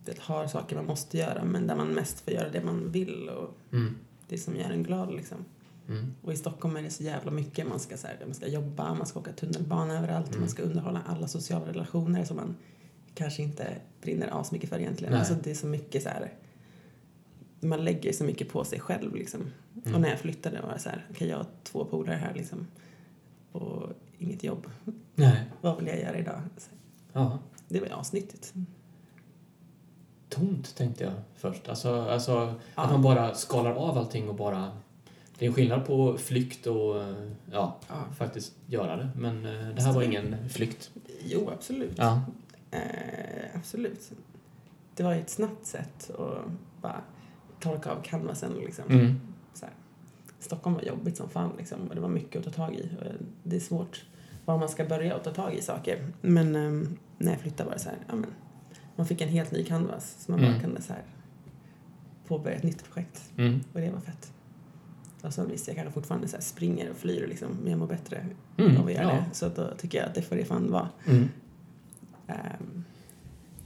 [0.06, 3.30] vet, har saker man måste göra men där man mest får göra det man vill
[3.30, 3.96] och Mm.
[4.28, 5.38] det som gör en glad liksom.
[5.88, 6.14] Mm.
[6.22, 7.68] Och i Stockholm är det så jävla mycket.
[7.68, 10.40] Man ska, så här, man ska jobba, man ska åka tunnelbana överallt, Mm.
[10.40, 12.56] man ska underhålla alla sociala relationer som man
[13.20, 15.12] kanske inte brinner asmycket för egentligen.
[15.12, 15.20] Nej.
[15.20, 16.34] Alltså det är så mycket så här,
[17.60, 19.42] man lägger så mycket på sig själv liksom.
[19.84, 19.96] Mm.
[19.96, 22.68] Och när jag flyttade var det så här, okej jag har två polare här liksom
[23.52, 23.84] och
[24.18, 24.68] inget jobb.
[25.16, 25.44] Nej.
[25.62, 26.42] Vad vill jag göra idag?
[26.58, 26.70] Så
[27.14, 27.40] Ja.
[27.68, 28.54] det var ju asnyttigt.
[30.30, 31.70] Tomt tänkte jag först.
[31.70, 32.32] Alltså, alltså
[32.76, 32.84] Ja.
[32.84, 34.72] att man bara skalar av allting och bara...
[35.38, 36.96] Det är en skillnad på flykt och
[37.52, 37.96] ja, Ja.
[38.18, 39.10] faktiskt göra det.
[39.16, 40.92] Men eh, det här var ingen flykt.
[41.26, 41.94] Jo, absolut.
[41.98, 42.22] Ja.
[42.72, 44.12] Eh, absolut.
[44.96, 46.46] Det var ju ett snabbt sätt att
[46.82, 47.02] bara
[47.60, 48.84] torka av canvasen liksom.
[48.90, 49.20] Mm.
[49.54, 49.74] Så här.
[50.40, 52.90] Stockholm var jobbigt som fan liksom, och det var mycket att ta tag i.
[53.00, 53.06] Och
[53.44, 54.06] det är svårt
[54.46, 56.08] var man ska börja och ta tag i saker.
[56.22, 58.30] Men ehm, när jag flyttade var det så här, ja, men,
[58.96, 60.62] man fick en helt ny canvas så man bara Mm.
[60.62, 61.04] kunde så här,
[62.28, 63.32] påbörja ett nytt projekt.
[63.38, 63.60] Mm.
[63.74, 64.34] Och det var fett.
[65.22, 67.88] Och så visst, jag kanske fortfarande så här springer och flyr liksom, men jag mår
[67.88, 68.26] bättre
[68.58, 68.78] Mm.
[68.78, 69.10] av att göra Ja.
[69.10, 69.26] det.
[69.36, 70.90] Så att då tycker jag att det får det fan vara.
[71.08, 71.30] Mm.
[72.30, 72.84] Ehm,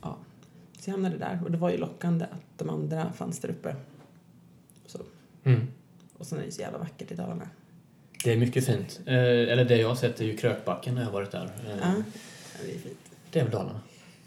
[0.02, 0.18] ja.
[0.80, 3.76] Så jag hamnade där och det var ju lockande att de andra fanns där uppe.
[4.86, 5.00] Så.
[5.44, 5.68] Mm.
[6.18, 7.50] Och sen är det så jävla vackert i Dalarna.
[8.24, 9.00] Det är mycket fint.
[9.06, 11.52] Eh, eller det jag har sett är ju Krökbacken när jag har varit där.
[11.68, 11.94] Eh, Ja,
[12.66, 12.98] det är fint.
[13.32, 13.80] Det är väl Dalarna?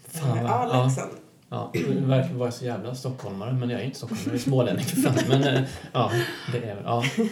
[0.07, 0.37] Fan vad...
[0.37, 0.85] ja, ja.
[0.85, 1.11] Leksand.
[1.49, 4.85] Ja, det verkar vara så jävla stockholmare, men jag är inte stockholmare, jag är smålänning
[4.85, 5.15] för fan.
[5.29, 6.11] Men eh, ja,
[6.51, 7.03] det är väl, ja.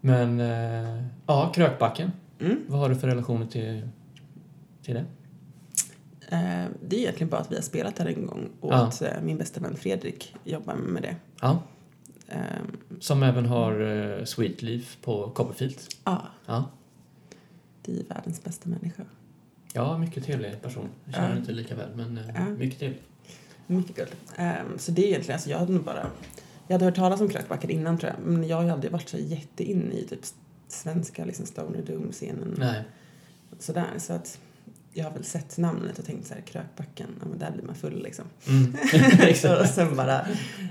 [0.00, 2.12] Men, eh, ja, Krökbacken.
[2.40, 2.64] Mm.
[2.68, 3.88] Vad har du för relationer till,
[4.88, 5.04] till det?
[6.36, 8.76] Eh, det är egentligen bara att vi har spelat där en gång och Ja.
[8.86, 11.16] att eh, min bästa vän Fredrik jobbar med det.
[11.40, 11.62] Ja,
[12.30, 15.76] Ehm, som även har eh, Sweet Leaf på Copperfield.
[16.04, 16.64] Ja, Ja.
[17.82, 19.02] det är världens bästa människa.
[19.72, 20.88] ja, mycket trevlig person.
[21.04, 21.36] Jag känner Ja.
[21.36, 22.44] inte lika väl, men Ja.
[22.44, 23.02] mycket trevlig.
[23.66, 24.10] Mycket guld.
[24.36, 26.10] Ehm, så det är egentligen, alltså jag hade nog bara,
[26.66, 29.18] jag hade hört talas om Krökbacken innan tror jag, men jag har aldrig varit så
[29.18, 30.20] jätteinne i typ
[30.68, 32.54] svenska liksom Stoner Doom-scenen.
[32.58, 32.82] Nej.
[33.58, 34.38] Sådär, så att
[34.92, 37.74] jag har väl sett namnet och tänkt så här, Krökbacken, ja men där blir man
[37.74, 38.24] full liksom.
[38.48, 38.74] Mm.
[39.60, 40.26] och sen bara,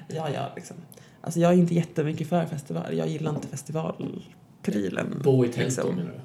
[0.07, 0.78] ja ja liksom.
[1.22, 5.22] Alltså jag är inte jättemycket för festival, jag gillar inte festivalprylen.
[5.24, 5.95] Bo i tält då, liksom.
[5.95, 6.20] menar du?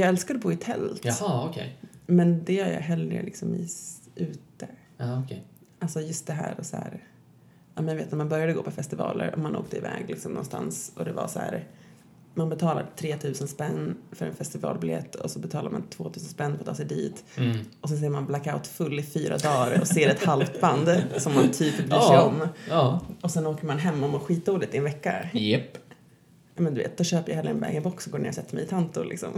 [0.00, 1.78] Jag älskar att bo i tält, Jaha, okej.
[2.06, 3.68] men det gör jag hellre liksom i,
[4.14, 4.68] ute.
[4.96, 5.44] Ja, okej.
[5.78, 7.04] Alltså just det här och så här.
[7.74, 10.32] Ja, men jag vet när man började gå på festivaler och man åkte iväg liksom
[10.32, 11.64] någonstans och det var så här.
[12.40, 16.66] Man betalar 3000 spänn för en festivalbiljett och så betalar man 2000 spänn för att
[16.66, 17.24] ta sig dit.
[17.36, 17.58] Mm.
[17.80, 21.34] Och så ser man blackout full i fyra dagar och ser ett halvt band som
[21.34, 22.22] man typ bryr sig Ja.
[22.22, 22.48] om.
[22.68, 23.00] Ja.
[23.20, 25.28] Och sen åker man hem och mår skitdåligt i en vecka.
[25.32, 25.58] Ja,
[26.56, 28.64] Men du vet, då köper jag hellre en bag-in-box och går ner och sätter mig
[28.64, 29.28] i Tanto liksom.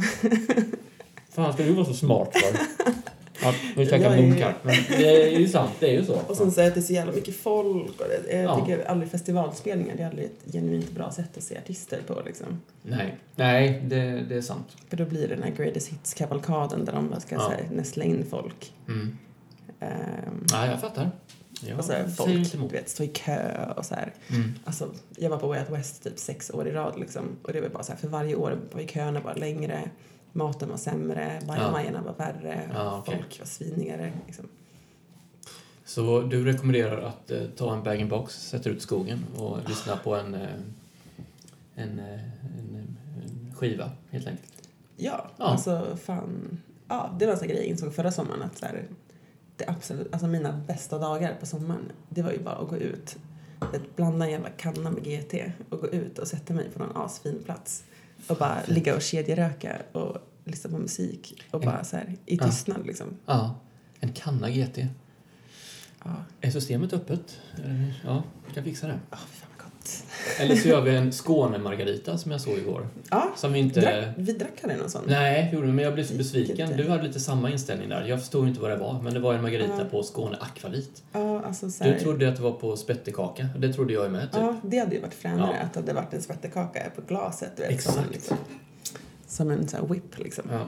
[1.30, 2.58] Fan, ska du vara så smart för?
[3.42, 4.56] Ja, nu Jag käkar är- munkar.
[4.62, 6.14] Men det är ju sant, det är ju så.
[6.28, 8.60] Och sen så är det så jävla mycket folk och det, jag Ja.
[8.66, 12.46] tycker aldrig festivalspelningar, det är aldrig ett genuint bra sätt att se artister på liksom.
[12.82, 14.76] Nej, nej det, det är sant.
[14.88, 17.48] För då blir det den här greatest hits-kavalkaden där de bara ska Ja.
[17.56, 18.72] här, näsla in folk.
[18.88, 19.18] Mm.
[19.80, 21.10] Ehm, Nej, jag fattar.
[21.66, 24.12] Jag och så här, folk du vet, står i kö och så här.
[24.30, 24.54] Mm.
[24.64, 27.22] Alltså, jag var på Way Out West typ sex år i rad liksom.
[27.42, 29.82] Och det var bara så här, för varje år var ju köerna bara längre,
[30.32, 33.16] maten var sämre, bajamajorna var värre, Ja, okej.
[33.16, 34.12] folk var svinigare.
[34.26, 34.48] Liksom.
[35.84, 40.34] Så du rekommenderar att eh, ta en bag-in-box, sätta ut skogen och lyssna på en,
[40.34, 40.48] eh,
[41.74, 42.20] en, eh,
[42.58, 42.76] en,
[43.22, 44.52] en skiva, helt enkelt.
[44.96, 45.44] Ja, Ja.
[45.44, 46.60] alltså fan.
[46.88, 48.84] Ja, det var en sån grej jag insåg förra sommaren att så här,
[49.56, 53.16] det absolut, alltså mina bästa dagar på sommaren, det var ju bara att gå ut,
[53.72, 55.34] vet, blanda en jävla kanna med GT
[55.70, 57.84] och gå ut och sätta mig på någon asfin plats
[58.26, 62.44] och bara ligga och kedjeröka och lyssna på musik och bara så här i Ja.
[62.46, 63.06] tystnad liksom.
[63.26, 63.54] Ja.
[64.00, 64.78] En kanna GT.
[66.04, 67.38] Ja, Är systemet öppet?
[68.04, 69.00] Ja, vi kan fixa det.
[69.12, 69.18] Åh,
[70.40, 72.88] Eller så gör vi en Skåne-margarita som jag såg igår.
[73.10, 73.80] Ja, Som vi inte...
[73.80, 75.02] drack, vi drack aldrig någon sån.
[75.06, 76.76] Nej, gjorde men jag blev så besviken.
[76.76, 78.04] Du hade lite samma inställning där.
[78.06, 79.84] Jag förstod inte vad det var, men det var en margarita Ja.
[79.90, 81.02] på Skåne Akvavit.
[81.12, 83.48] Ja, alltså så Du trodde att det var på spettekaka.
[83.58, 84.40] Det trodde jag med, typ.
[84.40, 85.66] Ja, det hade ju varit fränare Ja.
[85.66, 87.50] att det hade varit en spettekaka på glaset.
[87.56, 87.94] Du vet, Exakt.
[87.96, 88.36] Som en, liksom,
[89.26, 90.44] som en så här whip liksom.
[90.50, 90.60] Ja.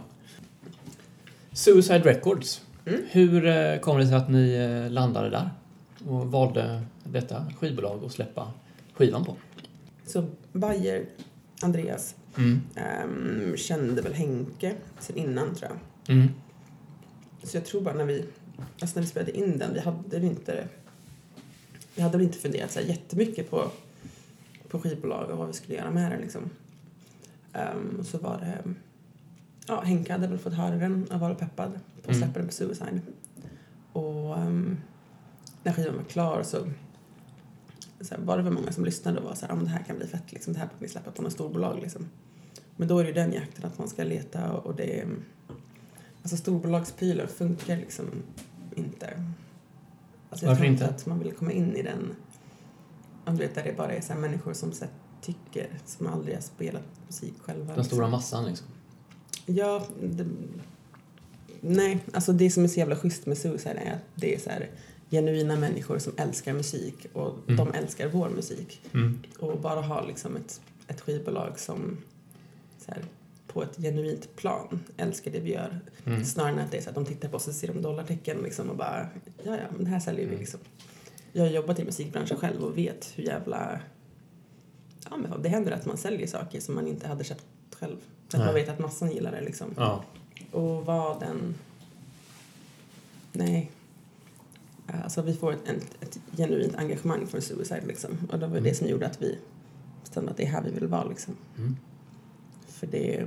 [1.52, 2.60] Suicide Records.
[2.86, 3.00] Mm.
[3.10, 5.50] Hur eh, kom det sig att ni eh, landade där
[6.08, 8.52] och valde detta skivbolag att släppa
[8.94, 9.36] skivan på?
[10.06, 11.06] Så Bayer,
[11.62, 12.60] Andreas, Mm.
[12.74, 16.16] ehm, kände väl Henke sen innan tror jag.
[16.16, 16.28] Mm.
[17.42, 18.24] Så jag tror bara när vi,
[18.80, 20.68] alltså när vi spelade in den, vi hade väl inte,
[21.94, 23.70] vi hade väl inte funderat så här jättemycket på,
[24.68, 26.50] på skivbolag och vad vi skulle göra med den liksom.
[27.98, 28.74] Och så var det,
[29.66, 32.52] ja Henke hade väl fått höra den och var peppad på att släppa den på
[32.54, 33.00] Suicide.
[33.92, 34.76] Och ehm,
[35.62, 36.58] när skivan var klar så,
[38.04, 39.82] så här, var det väl många som lyssnade och var så här, ah, det här
[39.82, 42.08] kan bli fett liksom, det här vi släppa på något storbolag liksom.
[42.76, 45.06] Men då är det ju den jakten att man ska leta och, och det är
[46.24, 48.06] Alltså storbolagsprylar funkar liksom
[48.76, 49.06] inte.
[50.30, 50.86] Alltså jag Varför tror inte?
[50.86, 52.14] att man vill komma in i den,
[53.24, 56.34] man vet där det bara är så här människor som så här, tycker, som aldrig
[56.34, 57.74] har spelat musik själva.
[57.74, 58.66] Den stora massan liksom.
[59.46, 60.26] Ja, det,
[61.60, 64.50] nej, alltså det som är så jävla schysst med Suicide är att det är så
[64.50, 64.70] här
[65.14, 67.56] genuina människor som älskar musik och Mm.
[67.56, 68.80] de älskar vår musik.
[68.94, 69.22] Mm.
[69.38, 71.98] Och bara ha liksom ett, ett skivbolag som
[72.78, 73.04] så här,
[73.46, 75.80] på ett genuint plan älskar det vi gör.
[76.04, 76.24] Mm.
[76.24, 78.38] Snarare än att det är så att de tittar på oss och ser de dollartecken
[78.38, 79.08] liksom och bara
[79.44, 80.38] ja, ja, men det här säljer vi Mm.
[80.40, 80.60] liksom.
[81.32, 83.80] Jag har jobbat i musikbranschen själv och vet hur jävla...
[85.10, 87.96] Ja, men det händer att man säljer saker som man inte hade köpt själv.
[88.28, 89.74] För att man vet att massan gillar det liksom.
[89.76, 90.04] Ja.
[90.52, 91.54] Och vad den...
[93.32, 93.70] Nej.
[94.86, 98.10] Alltså vi får ett, ett, ett genuint engagemang för Suicide liksom.
[98.32, 98.64] Och det var Mm.
[98.64, 99.38] det som gjorde att vi
[100.00, 101.36] bestämde att det är här vi vill vara liksom.
[101.58, 101.76] Mm.
[102.66, 103.26] För det...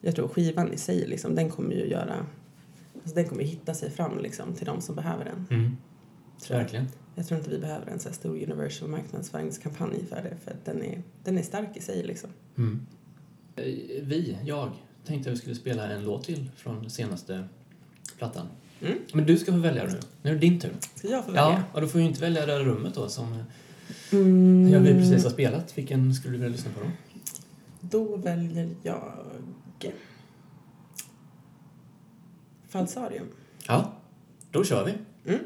[0.00, 2.26] Jag tror skivan i sig liksom, den kommer ju göra...
[2.94, 5.46] Alltså den kommer hitta sig fram liksom till de som behöver den.
[5.50, 5.76] Mm.
[6.40, 6.64] Tror jag.
[6.64, 6.86] Verkligen.
[7.14, 10.36] jag tror inte vi behöver en så här stor universal marknadsföringskampanj för det.
[10.44, 12.30] För den är, den är stark i sig liksom.
[12.56, 12.86] Mm.
[13.56, 13.64] Eh,
[14.02, 14.70] Vi, jag,
[15.04, 17.44] tänkte att vi skulle spela en låt till från senaste
[18.18, 18.46] plattan.
[18.82, 18.98] Mm.
[19.12, 20.00] Men du ska få välja nu.
[20.22, 20.72] Nu är det din tur.
[20.94, 21.64] Så jag får Ja, välja.
[21.72, 23.44] och då får du inte välja det här rummet då som
[24.12, 24.68] Mm.
[24.72, 25.78] jag vi precis har spelat.
[25.78, 26.90] Vilken skulle du vilja lyssna på då?
[27.80, 29.12] Då väljer jag...
[32.68, 33.26] Falsarium.
[33.66, 33.92] Ja,
[34.50, 34.94] då kör vi.
[35.32, 35.44] Mm.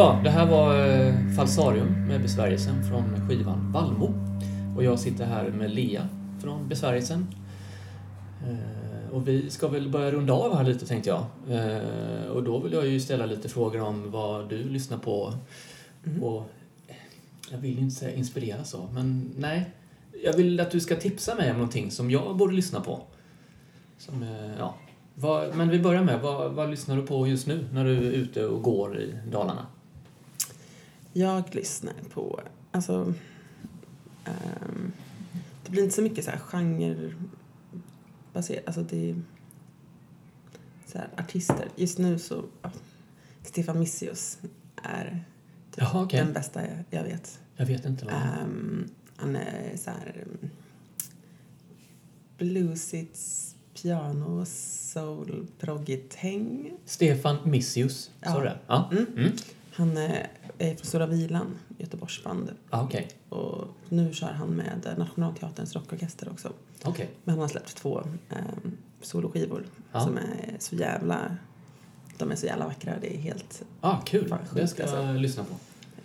[0.00, 4.14] Ja, det här var eh, Falsarium med besvärjelsen från skivan Valmo.
[4.76, 6.08] Och jag sitter här med Lea
[6.42, 7.26] från besvärjelsen.
[8.48, 11.24] Eh, och vi ska väl börja runda av här lite tänkte jag.
[11.48, 15.32] Eh, och då vill jag ju ställa lite frågor om vad du lyssnar på.
[16.06, 16.22] Mm.
[16.22, 16.50] Och
[17.50, 19.70] jag vill inte säga inspirera så, men nej.
[20.24, 23.02] Jag vill att du ska tipsa mig om någonting som jag borde lyssna på.
[23.98, 24.22] Som,
[24.58, 24.74] ja.
[25.14, 28.12] Vad, men vi börjar med, vad, vad lyssnar du på just nu när du är
[28.12, 29.66] ute och går i Dalarna?
[31.12, 32.40] Jag lyssnar på,
[32.70, 33.14] alltså,
[34.24, 34.92] ehm,
[35.64, 37.16] det blir inte så mycket så här genrebaserat,
[38.66, 39.16] alltså det är
[40.86, 41.68] så här, artister.
[41.76, 42.70] Just nu så, ja,
[43.42, 44.38] Stefan Missius
[44.82, 45.24] är
[45.70, 46.20] typ Jaha, okej.
[46.20, 47.38] den bästa jag, jag vet.
[47.56, 50.50] Jag vet inte vad Ehm, han är så här um,
[52.38, 53.18] bluesigt
[53.82, 56.72] piano, soul, proggigt häng.
[56.84, 58.38] Stefan Missius, sa Ja.
[58.38, 58.58] du det?
[58.66, 58.88] Ja.
[58.92, 59.06] Mm.
[59.16, 59.32] Mm.
[59.72, 60.26] Han är
[60.68, 62.50] från Stora Vilan, Göteborgsband.
[62.70, 63.08] Ah, Okej.
[63.28, 66.52] Och nu kör han med Nationalteaterns rockorkester också.
[66.84, 67.10] Okej.
[67.24, 68.00] Men han har släppt två
[68.30, 70.00] um, soloskivor Ja.
[70.00, 71.36] som är så jävla...
[72.18, 72.94] De är så jävla vackra.
[73.00, 73.62] Det är helt...
[73.80, 74.28] Ah, kul.
[74.28, 75.12] Fan, det sjukt, ska jag alltså.
[75.20, 75.54] lyssna på.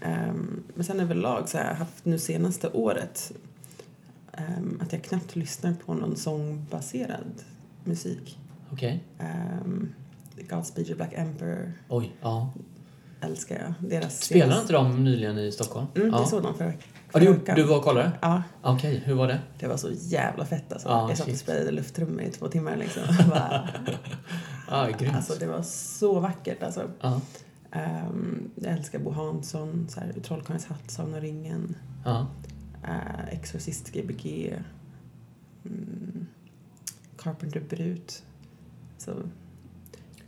[0.06, 3.32] ehm, men sen överlag så har jag haft nu senaste året
[4.32, 7.44] ehm, att jag knappt lyssnar på någon sångbaserad
[7.84, 8.40] musik.
[8.72, 9.04] Okej.
[9.64, 9.94] Um,
[10.50, 12.54] Godspeed You Black Emperor Oj, ja.
[13.26, 13.90] Älskar jag.
[13.92, 15.88] Deras Spelade inte de nyligen i Stockholm?
[15.96, 16.20] Mm, ja.
[16.20, 16.74] det såg de förra
[17.10, 18.12] förra du, du var och kollade?
[18.22, 19.40] Ja, Okej, hur var det?
[19.60, 20.88] det var så jävla fett alltså.
[20.88, 23.04] Ja, jag satt och spelade lufttrummor i två timmar liksom.
[23.30, 23.70] Bara,
[24.70, 25.16] Ah, grymt.
[25.16, 26.90] alltså det var så vackert alltså.
[27.02, 27.22] Ja.
[28.08, 32.28] Um, jag älskar Bo Hansson, så här, Trollkarlens hatt, Sagan ringen, Ja.
[32.84, 34.54] uh, Exorcist Gbg,
[35.66, 36.26] mm,
[37.18, 38.24] Carpenter Brut.
[38.98, 39.12] Så,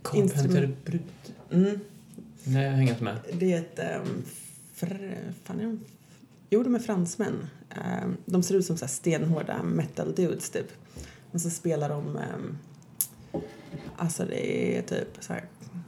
[0.02, 1.02] Carpenter Brut.
[1.50, 1.80] mm,
[2.44, 3.16] Nej, jag hänger inte med.
[3.32, 3.80] det är ett...
[4.06, 4.24] Um,
[4.74, 5.80] fr, fan är de?
[6.50, 7.46] Jo, de är fransmän.
[8.02, 10.66] Um, de ser ut som så här stenhårda metal dudes typ.
[11.32, 12.06] Och så spelar de...
[12.06, 12.58] Um,
[13.96, 15.44] alltså det är typ så här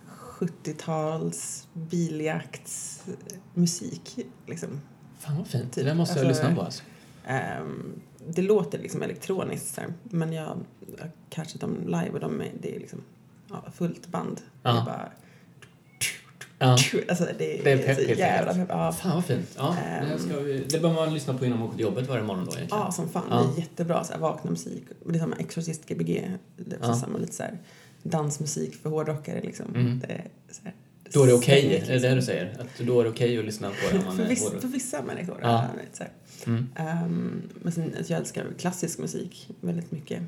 [0.09, 4.80] 70-tals biljaktsmusik liksom.
[5.18, 5.72] Fan vad fint.
[5.72, 6.82] Typ, det måste jag alltså- lyssna på alltså.
[7.26, 10.59] Ehm, det låter liksom elektroniskt så här, men jag
[10.98, 13.03] jag catchat dem live och de är, det är liksom
[13.48, 14.40] ja, fullt band.
[14.62, 14.72] Ja.
[14.72, 15.12] Det är bara...
[16.62, 16.76] Ja.
[17.08, 18.66] Alltså det är, Det är pepp, så jävla pepp.
[18.68, 19.54] Ja, Fan vad fint.
[19.56, 20.08] Ja, Ehm.
[20.08, 22.44] det, ska vi, det bör man lyssna på innan man åker till jobbet varje morgon
[22.44, 22.82] då egentligen.
[22.84, 23.22] ja, som fan.
[23.30, 23.36] Ja.
[23.36, 24.82] Det är jättebra så här, vakna musik.
[25.06, 26.30] Det är samma Exorcist Gbg.
[26.56, 26.94] Det är Ja.
[26.94, 27.58] samma lite så här
[28.02, 29.66] dansmusik för hårdrockare liksom.
[29.74, 29.98] Mm.
[30.00, 30.74] Det så här,
[31.12, 32.26] Då är det okej, svängigt, är det det du liksom.
[32.34, 32.56] säger?
[32.61, 35.38] Att då är det okej att lyssna på det man för, viss, för vissa människor.
[35.42, 35.64] Ja.
[35.92, 36.04] Så.
[36.46, 36.68] Mm.
[36.76, 40.22] Ehm, men sen, jag älskar klassisk musik väldigt mycket.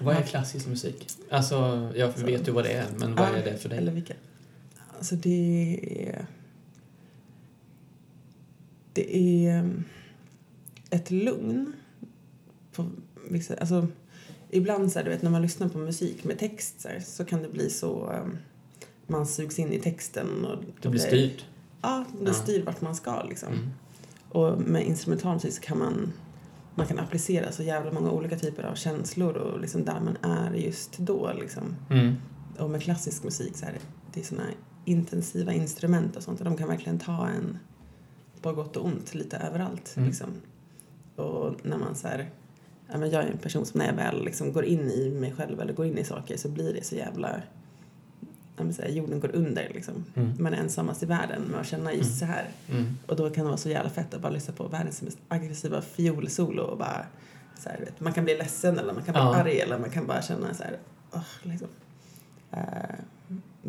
[0.00, 1.06] Vad är klassisk musik?
[1.30, 3.78] Alltså, jag vet ju vad det är, men vad är det för dig?
[3.78, 4.14] Eller vilka?
[4.98, 6.26] Alltså det är...
[8.92, 9.84] Det är um,
[10.90, 11.72] ett lugn.
[12.72, 12.86] På
[13.30, 13.86] vissa, alltså,
[14.50, 17.24] ibland så här, du vet, när man lyssnar på musik med text så, här, så
[17.24, 18.12] kan det bli så...
[18.12, 18.36] um,
[19.06, 20.44] man sugs in i texten.
[20.44, 21.44] Och, Det blir styrt.
[21.82, 22.34] Ja, det Ja.
[22.34, 23.22] styr vart man ska.
[23.22, 23.52] Liksom.
[23.52, 23.68] Mm.
[24.28, 26.12] Och med instrumentalmusik så kan man,
[26.74, 30.54] man kan applicera så jävla många olika typer av känslor och liksom där man är
[30.54, 31.32] just då.
[31.40, 31.76] Liksom.
[31.90, 32.14] Mm.
[32.58, 33.80] Och med klassisk musik så är det,
[34.14, 34.42] det är såna
[34.88, 37.58] intensiva instrument och sånt och de kan verkligen ta en
[38.42, 39.94] på gott och ont lite överallt.
[39.96, 40.08] Mm.
[40.08, 40.28] Liksom.
[41.16, 42.30] Och när man så här,
[42.92, 45.32] ja, men jag är en person som när jag väl liksom går in i mig
[45.36, 47.42] själv eller går in i saker så blir det så jävla
[48.56, 50.04] ja, så här, jorden går under liksom.
[50.14, 50.32] Mm.
[50.38, 52.18] Man är ensammast i världen med att känna just Mm.
[52.18, 52.48] så här.
[52.70, 52.96] Mm.
[53.06, 55.80] Och då kan det vara så jävla fett att bara lyssna på världens mest aggressiva
[55.82, 57.06] fiolsolo och bara
[57.58, 59.34] så här, vet, man kan bli ledsen eller man kan bli Ja.
[59.36, 60.76] arg eller man kan bara känna så här,
[61.12, 61.68] åh, liksom.
[62.50, 62.58] Eh,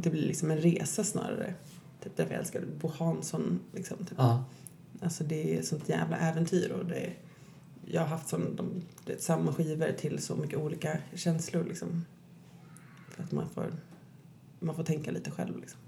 [0.02, 1.54] det blir liksom en resa snarare.
[2.04, 3.60] Typ därför jag älskar Bo Hansson.
[3.74, 4.18] Liksom, typ.
[4.18, 4.44] Ja.
[5.02, 7.14] Alltså det är sånt jävla äventyr och det
[7.92, 12.06] jag har haft som, de, det, samma skivor till så mycket olika känslor liksom.
[13.10, 13.74] För att man får,
[14.60, 15.80] man får tänka lite själv liksom.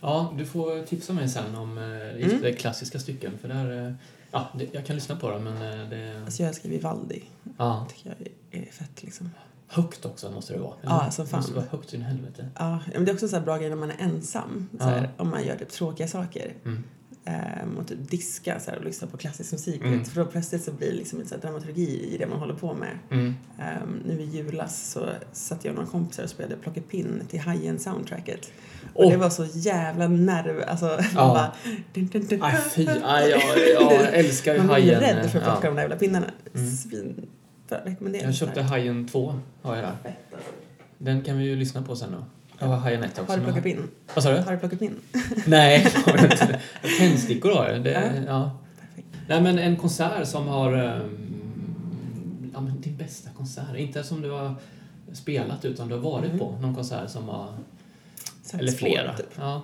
[0.00, 1.84] ja, du får tipsa mig sen om eh,
[2.24, 2.42] Mm.
[2.42, 3.38] det klassiska stycken.
[3.38, 3.92] För där, eh,
[4.30, 6.22] ja, det, jag kan lyssna på dem, men eh, det...
[6.24, 7.22] Alltså jag älskar Vivaldi.
[7.58, 7.86] Ja.
[7.90, 8.28] tycker jag
[8.60, 9.30] är, är fett liksom.
[9.70, 10.74] Högt också måste det vara.
[10.82, 11.40] Ja, som Det fan.
[11.40, 12.48] måste vara högt in i helvete.
[12.58, 14.68] Ja, men det är också en sån här bra grej när man är ensam.
[14.72, 14.84] Så Ja.
[14.84, 16.52] här, Om man gör typ tråkiga saker.
[16.64, 16.84] Mm.
[17.62, 19.80] Um, och typ diska så här, och lyssna på klassisk musik.
[19.84, 20.04] Mm.
[20.04, 22.54] För då plötsligt så blir det liksom lite så här dramaturgi i det man håller
[22.54, 22.98] på med.
[23.10, 23.26] Mm.
[23.26, 27.40] Um, nu i julas så satt jag och några kompisar och spelade Plocka pinn till
[27.40, 28.50] Hajen soundtracket.
[28.94, 29.10] Och Åh.
[29.12, 30.64] det var så jävla nerv...
[30.68, 31.14] Alltså, Ja.
[31.14, 31.52] bara...
[31.94, 32.42] Dun, dun, dun.
[32.42, 32.86] Aj, fy.
[32.88, 35.00] Aj, ja, ja, jag älskar ju Man blir Hajen.
[35.00, 35.70] rädd för att plocka ja.
[35.70, 36.26] de där jävla pinnarna.
[36.54, 36.70] Mm.
[36.76, 37.26] Svin...
[37.68, 38.22] För att rekommendera.
[38.24, 39.90] Jag köpte Hajen 2, har jag där.
[39.90, 40.08] Alltså.
[40.98, 42.24] Den kan vi ju lyssna på sen då.
[42.58, 43.32] Ja, Hajanette också.
[43.32, 43.88] Har du plockat in?
[44.14, 44.38] Vad sa du?
[44.38, 44.94] Har du plockat in?
[45.46, 46.60] Nej, har jag inte.
[46.98, 47.84] Tändstickor har jag.
[47.84, 48.22] Det, Ja.
[48.26, 48.58] ja.
[49.28, 50.72] Nej, men en konsert som har...
[50.72, 51.24] ehm,
[52.54, 53.76] Ja, men din bästa konsert.
[53.76, 54.54] Inte som du har
[55.12, 56.38] spelat, utan du har varit Mm.
[56.38, 57.52] på någon konsert som har...
[58.52, 59.16] Här Eller flera.
[59.16, 59.26] Typ.
[59.38, 59.62] Ja.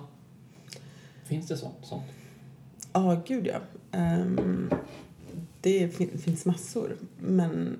[1.25, 1.75] Finns det sånt?
[1.81, 2.03] sånt?
[2.93, 3.57] Ja, gud ja.
[3.91, 4.69] Ehm,
[5.61, 7.79] det fin- finns massor, men...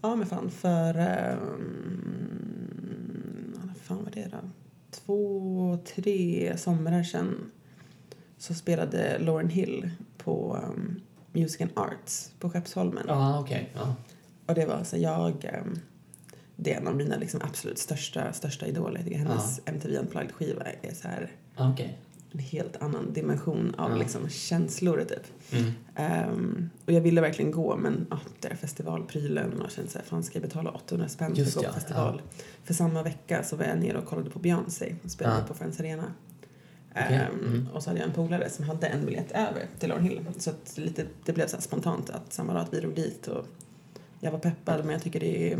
[0.00, 0.98] Ja, men fan, för...
[1.58, 4.38] Um, fan var det då?
[4.90, 7.50] Två, tre somrar sedan
[8.38, 11.00] så spelade Lauren Hill på um,
[11.32, 13.04] Music and Arts på Skeppsholmen.
[13.08, 13.70] Ja, okej.
[13.74, 13.94] Ja.
[14.46, 15.44] Och det var så jag...
[15.44, 15.78] ehm,
[16.60, 19.00] det är en av mina liksom absolut största, största idoler.
[19.00, 21.98] Hennes MTV Unplugged-skiva är så här Ja, Okej.
[22.32, 23.96] En helt annan dimension av Ja.
[23.96, 25.52] liksom känslor typ.
[25.52, 25.72] Mm.
[25.96, 30.04] Ehm, och jag ville verkligen gå men ah, det är festivalprylen och kände så här,
[30.04, 32.22] fan ska jag betala 800 spänn för Just att gå ja, på festival?
[32.64, 35.46] För samma vecka så var jag nere och kollade på Beyoncé och spelade Ja.
[35.46, 36.04] på Friends Arena.
[36.90, 37.68] Okej, Ehm, mm.
[37.74, 40.20] Och så hade jag en polare som hade en biljett över till Lauren Hill.
[40.38, 43.46] Så lite, det blev så spontant att samma dag att vi drog dit och
[44.20, 45.58] jag var peppad men jag tycker det är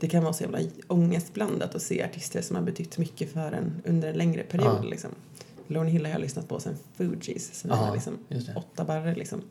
[0.00, 3.82] det kan vara så jävla ångestblandat att se artister som har betytt mycket för en
[3.84, 4.78] under en längre period.
[4.82, 4.88] Ja.
[4.90, 5.10] Liksom.
[5.68, 8.54] Lauren Hill har jag lyssnat på sen Fugees, sen Ja, jag liksom just det.
[8.56, 9.14] åtta barre.
[9.14, 9.42] Liksom.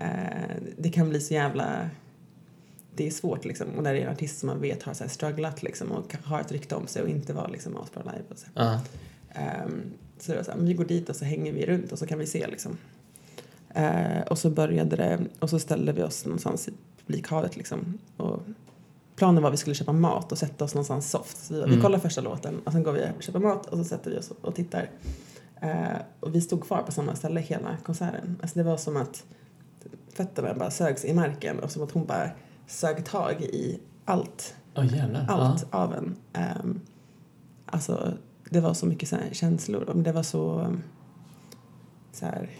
[0.00, 1.90] Eh, det kan bli så jävla...
[2.94, 3.66] Det är svårt liksom.
[3.76, 6.16] Och när det är en artist som man vet har så här strugglat liksom, och
[6.24, 8.24] har ett rykte om sig och inte var liksom asbra live.
[8.28, 8.46] Och så.
[9.32, 9.82] Ehm,
[10.18, 12.06] så det var så här, vi går dit och så hänger vi runt och så
[12.06, 12.76] kan vi se liksom.
[13.74, 16.72] Eh, och så började det och så ställde vi oss någonstans i
[17.06, 17.98] publikhavet liksom.
[18.16, 18.40] Och
[19.16, 21.36] planen var att vi skulle köpa mat och sätta oss någonstans soft.
[21.44, 21.80] Så vi, vi Mm.
[21.82, 24.30] kollar första låten och sen går vi och köper mat och så sätter vi oss
[24.40, 24.90] och tittar.
[25.60, 28.36] Eh, och vi stod kvar på samma ställe hela konserten.
[28.42, 29.24] Alltså det var som att
[30.12, 32.30] fötterna bara sögs i marken och som att hon bara
[32.66, 34.54] sög tag i allt
[34.92, 35.26] jävlar.
[35.28, 36.16] allt av en.
[36.62, 36.80] Um,
[37.66, 38.12] alltså,
[38.50, 40.02] det var så mycket så känslor.
[40.04, 40.76] Det var så...
[42.12, 42.50] så här,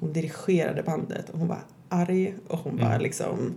[0.00, 3.02] hon dirigerade bandet och hon var arg och hon var Mm.
[3.02, 3.54] liksom...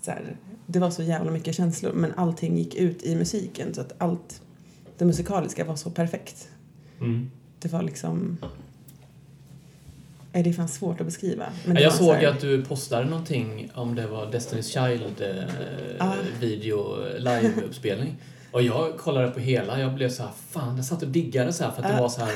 [0.00, 0.36] Så här,
[0.66, 4.42] det var så jävla mycket känslor men allting gick ut i musiken så att allt
[4.98, 6.48] det musikaliska var så perfekt.
[7.00, 7.30] Mm.
[7.58, 8.38] Det var liksom...
[10.32, 11.46] Det är fan svårt att beskriva.
[11.64, 14.26] Men Ja, det jag så såg här- ju att du postade någonting om det var
[14.26, 16.14] Destiny's Child eh, Ah.
[16.40, 18.14] video live-uppspelning.
[18.52, 21.64] Och jag kollade på hela, jag blev så här, fan, jag satt och diggade så
[21.64, 22.02] här för att det Ah.
[22.02, 22.34] var så här.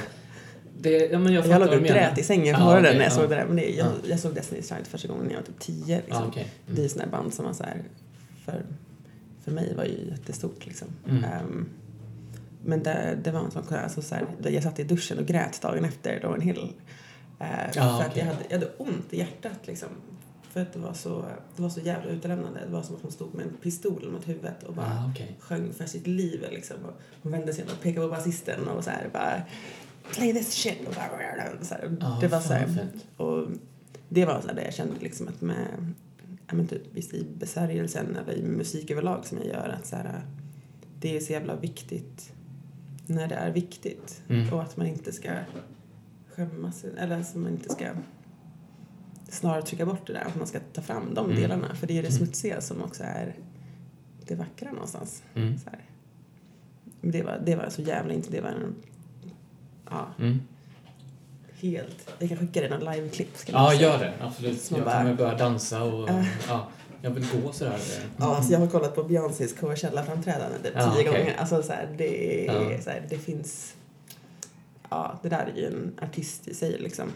[0.81, 3.13] Det, ja, men jag Jag låg och grät i sängen på morgonen okej, när jag
[3.13, 3.17] ja.
[3.17, 3.45] såg det där.
[3.47, 3.93] Men det, jag, Ja.
[4.09, 5.97] jag såg Destiny's Child första gången när jag var typ tio.
[5.97, 6.23] Liksom.
[6.23, 6.49] Ja, okej.
[6.67, 6.89] Det är Mm.
[6.89, 7.83] sådana band som var så här,
[8.45, 8.63] för,
[9.45, 10.89] för mig var ju jättestort liksom.
[11.09, 11.25] Mm.
[11.25, 11.67] Ehm,
[12.65, 15.63] men det, det var en sån alltså så här, jag satt i duschen och grät
[15.63, 16.73] dagen efter Lauren Hill.
[17.41, 18.19] Eh, Ja, för att okej.
[18.19, 19.89] jag hade, jag hade ont i hjärtat liksom.
[20.53, 21.25] För att det var så,
[21.57, 22.61] det var så jävla utlämnande.
[22.67, 25.37] Det var som att hon stod med en pistol mot huvudet och bara Ah, okej.
[25.41, 26.77] sjöng för sitt liv liksom.
[26.85, 29.43] Och hon vände sig och pekade på basisten och så här bara
[30.13, 31.97] play this shit och bara så här.
[32.01, 33.49] Ja, Det var så här, och
[34.09, 35.93] det var så här det jag kände liksom att med
[36.49, 39.97] ja, men typ visst i besärjelsen eller i musik överlag som jag gör att så
[39.97, 40.23] här,
[41.01, 42.33] det är så jävla viktigt
[43.07, 44.53] när det är viktigt Mm.
[44.55, 45.31] och att man inte ska
[46.35, 47.87] skämmas eller att man inte ska
[49.29, 51.37] snarare trycka bort det där att man ska ta fram de Mm.
[51.43, 52.19] delarna för det är det Mm.
[52.19, 53.35] smutsiga som också är
[54.27, 55.23] det vackra någonstans.
[55.35, 55.59] Mm.
[55.59, 55.81] Så här.
[57.01, 58.75] Det var, det var så jävla inte, det var en,
[59.91, 60.41] ja, Mm.
[61.61, 63.29] helt, jag kan skicka dig någon live-klipp.
[63.47, 64.13] Ja, gör det.
[64.21, 64.71] Absolut.
[64.71, 66.25] Jag bara- kommer börja dansa och Äh.
[66.49, 66.69] ja,
[67.03, 67.79] jag vill gå sådär.
[68.17, 71.21] Ja, alltså jag har kollat på Beyoncés Coachella-framträdande typ Ja, tio okej.
[71.21, 71.37] gånger.
[71.39, 72.83] Alltså så här, det, Ja.
[72.83, 73.75] så här, det finns...
[74.91, 77.09] Ja, det där är ju en artist i sig liksom.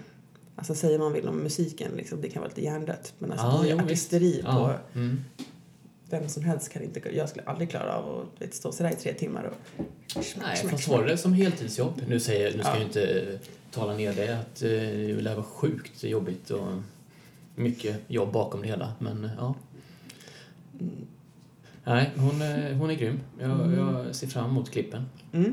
[0.57, 3.15] Alltså säger man vill om musiken, liksom, det kan vara lite hjärndött.
[3.19, 4.49] Men alltså, Ja, det är jo, artisteri på...
[4.49, 4.79] Ja.
[4.95, 5.25] Mm.
[6.11, 7.01] Vem som helst kan inte...
[7.17, 9.83] Jag skulle aldrig klara av att stå sådär i tre timmar och...
[10.43, 12.03] Nej, fast var det som heltidsjobb?
[12.09, 12.71] Nu, säger, nu ska Ja.
[12.71, 13.39] jag ju inte
[13.71, 16.67] tala ner det, att eh, det lär vara sjukt jobbigt och
[17.55, 19.55] mycket jobb bakom det hela, men ja.
[21.85, 22.31] Nej, hon,
[22.81, 23.21] hon är grym.
[23.41, 23.75] Jag, Mm.
[23.79, 25.03] jag ser fram emot klippen.
[25.33, 25.53] Mm.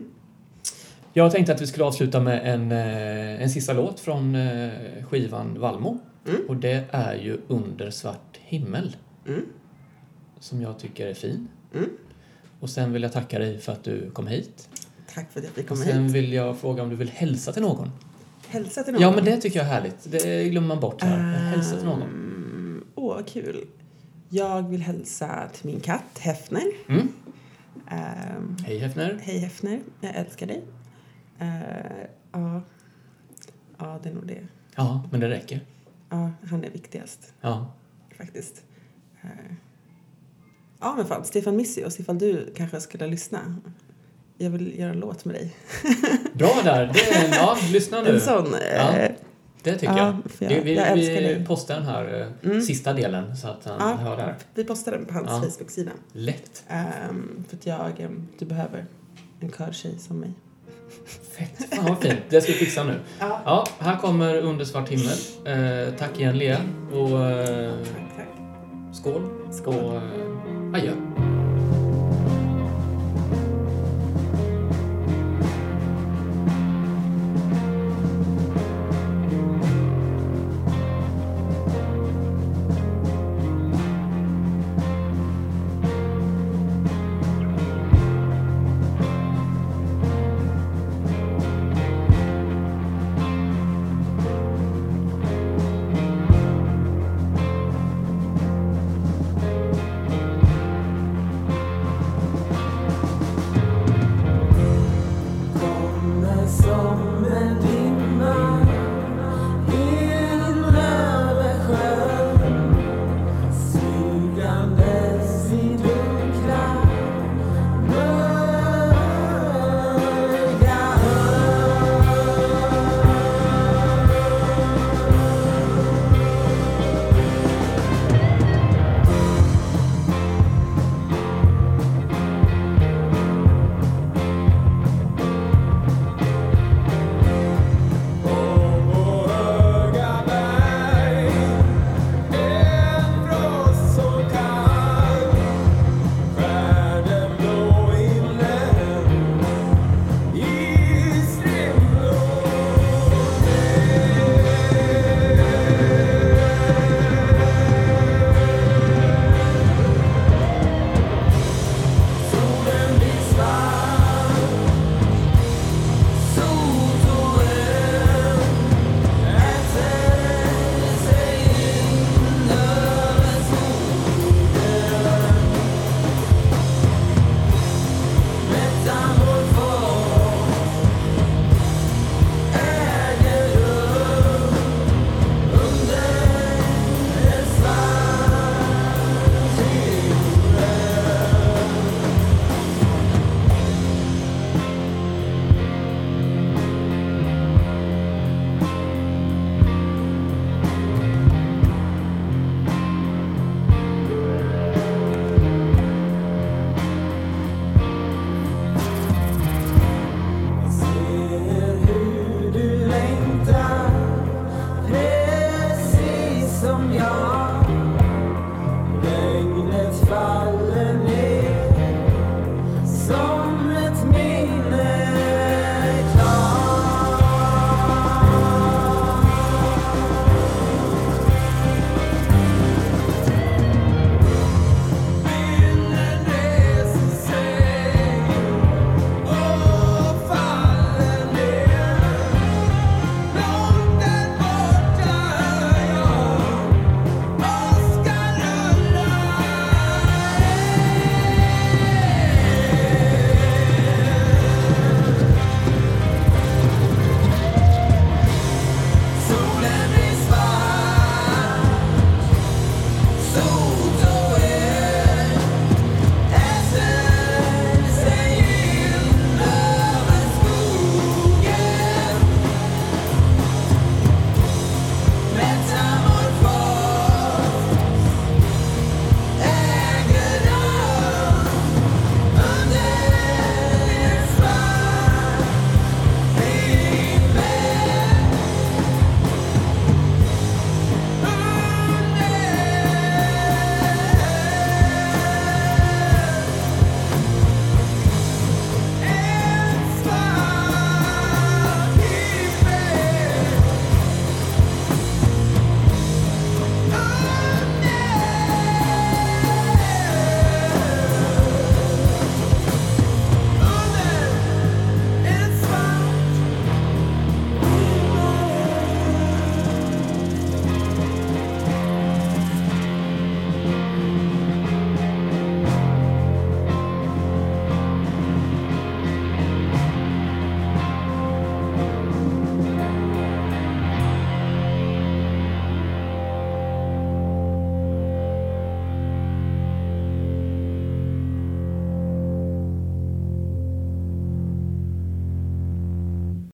[1.14, 4.72] Jag tänkte att vi skulle avsluta med en, eh, en sista låt från eh,
[5.10, 6.00] skivan Valmo.
[6.28, 6.42] Mm.
[6.48, 8.96] Och det är ju Under svart himmel,
[9.28, 9.42] Mm.
[10.40, 11.48] som jag tycker är fin.
[11.76, 11.90] Mm.
[12.60, 14.70] Och sen vill jag tacka dig för att du kom hit.
[15.14, 16.12] Tack för att jag fick komma sen hit.
[16.12, 17.90] vill jag fråga om du vill hälsa till någon.
[18.48, 19.02] Hälsa till någon.
[19.02, 20.12] Ja, men det tycker jag är härligt.
[20.12, 21.18] Det glömmer man bort här.
[21.34, 22.84] Hälsa till någon.
[22.96, 23.66] Åh, vad kul.
[24.36, 26.64] Jag vill hälsa till min katt Hefner.
[26.90, 27.08] Mm.
[27.90, 29.20] Ehm, Hej Hefner.
[29.22, 30.64] Hej Hefner, jag älskar dig.
[31.40, 32.62] Eh, ja.
[33.78, 34.48] ja, det är nog det.
[34.76, 35.66] Ja, men det räcker.
[36.10, 37.74] Ja, han är viktigast Ja.
[38.18, 38.64] faktiskt.
[39.22, 39.30] Eh,
[40.80, 41.24] Ja, men fan.
[41.26, 43.40] Stefan Missios, ifall du kanske skulle lyssna.
[44.38, 45.56] Jag vill göra en låt med dig.
[46.34, 46.92] Bra där!
[46.94, 48.10] Det är, ja, lyssna nu.
[48.14, 48.48] En sån.
[48.76, 48.98] Ja.
[48.98, 49.12] eh,
[49.64, 50.52] Det tycker Ja, jag.
[50.52, 52.62] jag- vi, jag vi postar den här eh, Mm.
[52.62, 53.96] sista delen så att han Ja.
[53.96, 54.36] hör det här.
[54.56, 55.42] Vi postar den på hans Ja.
[55.42, 55.92] Facebook-sida.
[56.14, 56.64] Lätt.
[56.68, 58.86] Ehm, för att jag, ehm, du behöver
[59.40, 60.32] en körtjej som mig.
[61.38, 61.76] Fett.
[61.76, 62.20] Fan vad fint.
[62.30, 63.00] Det ska vi fixa nu.
[63.20, 63.42] Ja.
[63.46, 65.18] Ja, här kommer Under svart himmel.
[65.88, 66.58] Eh, tack igen Lea.
[66.92, 68.96] Och eh, Tack, tack.
[68.96, 69.30] skål.
[69.52, 69.76] Skål.
[69.76, 70.92] Och eh, adjö.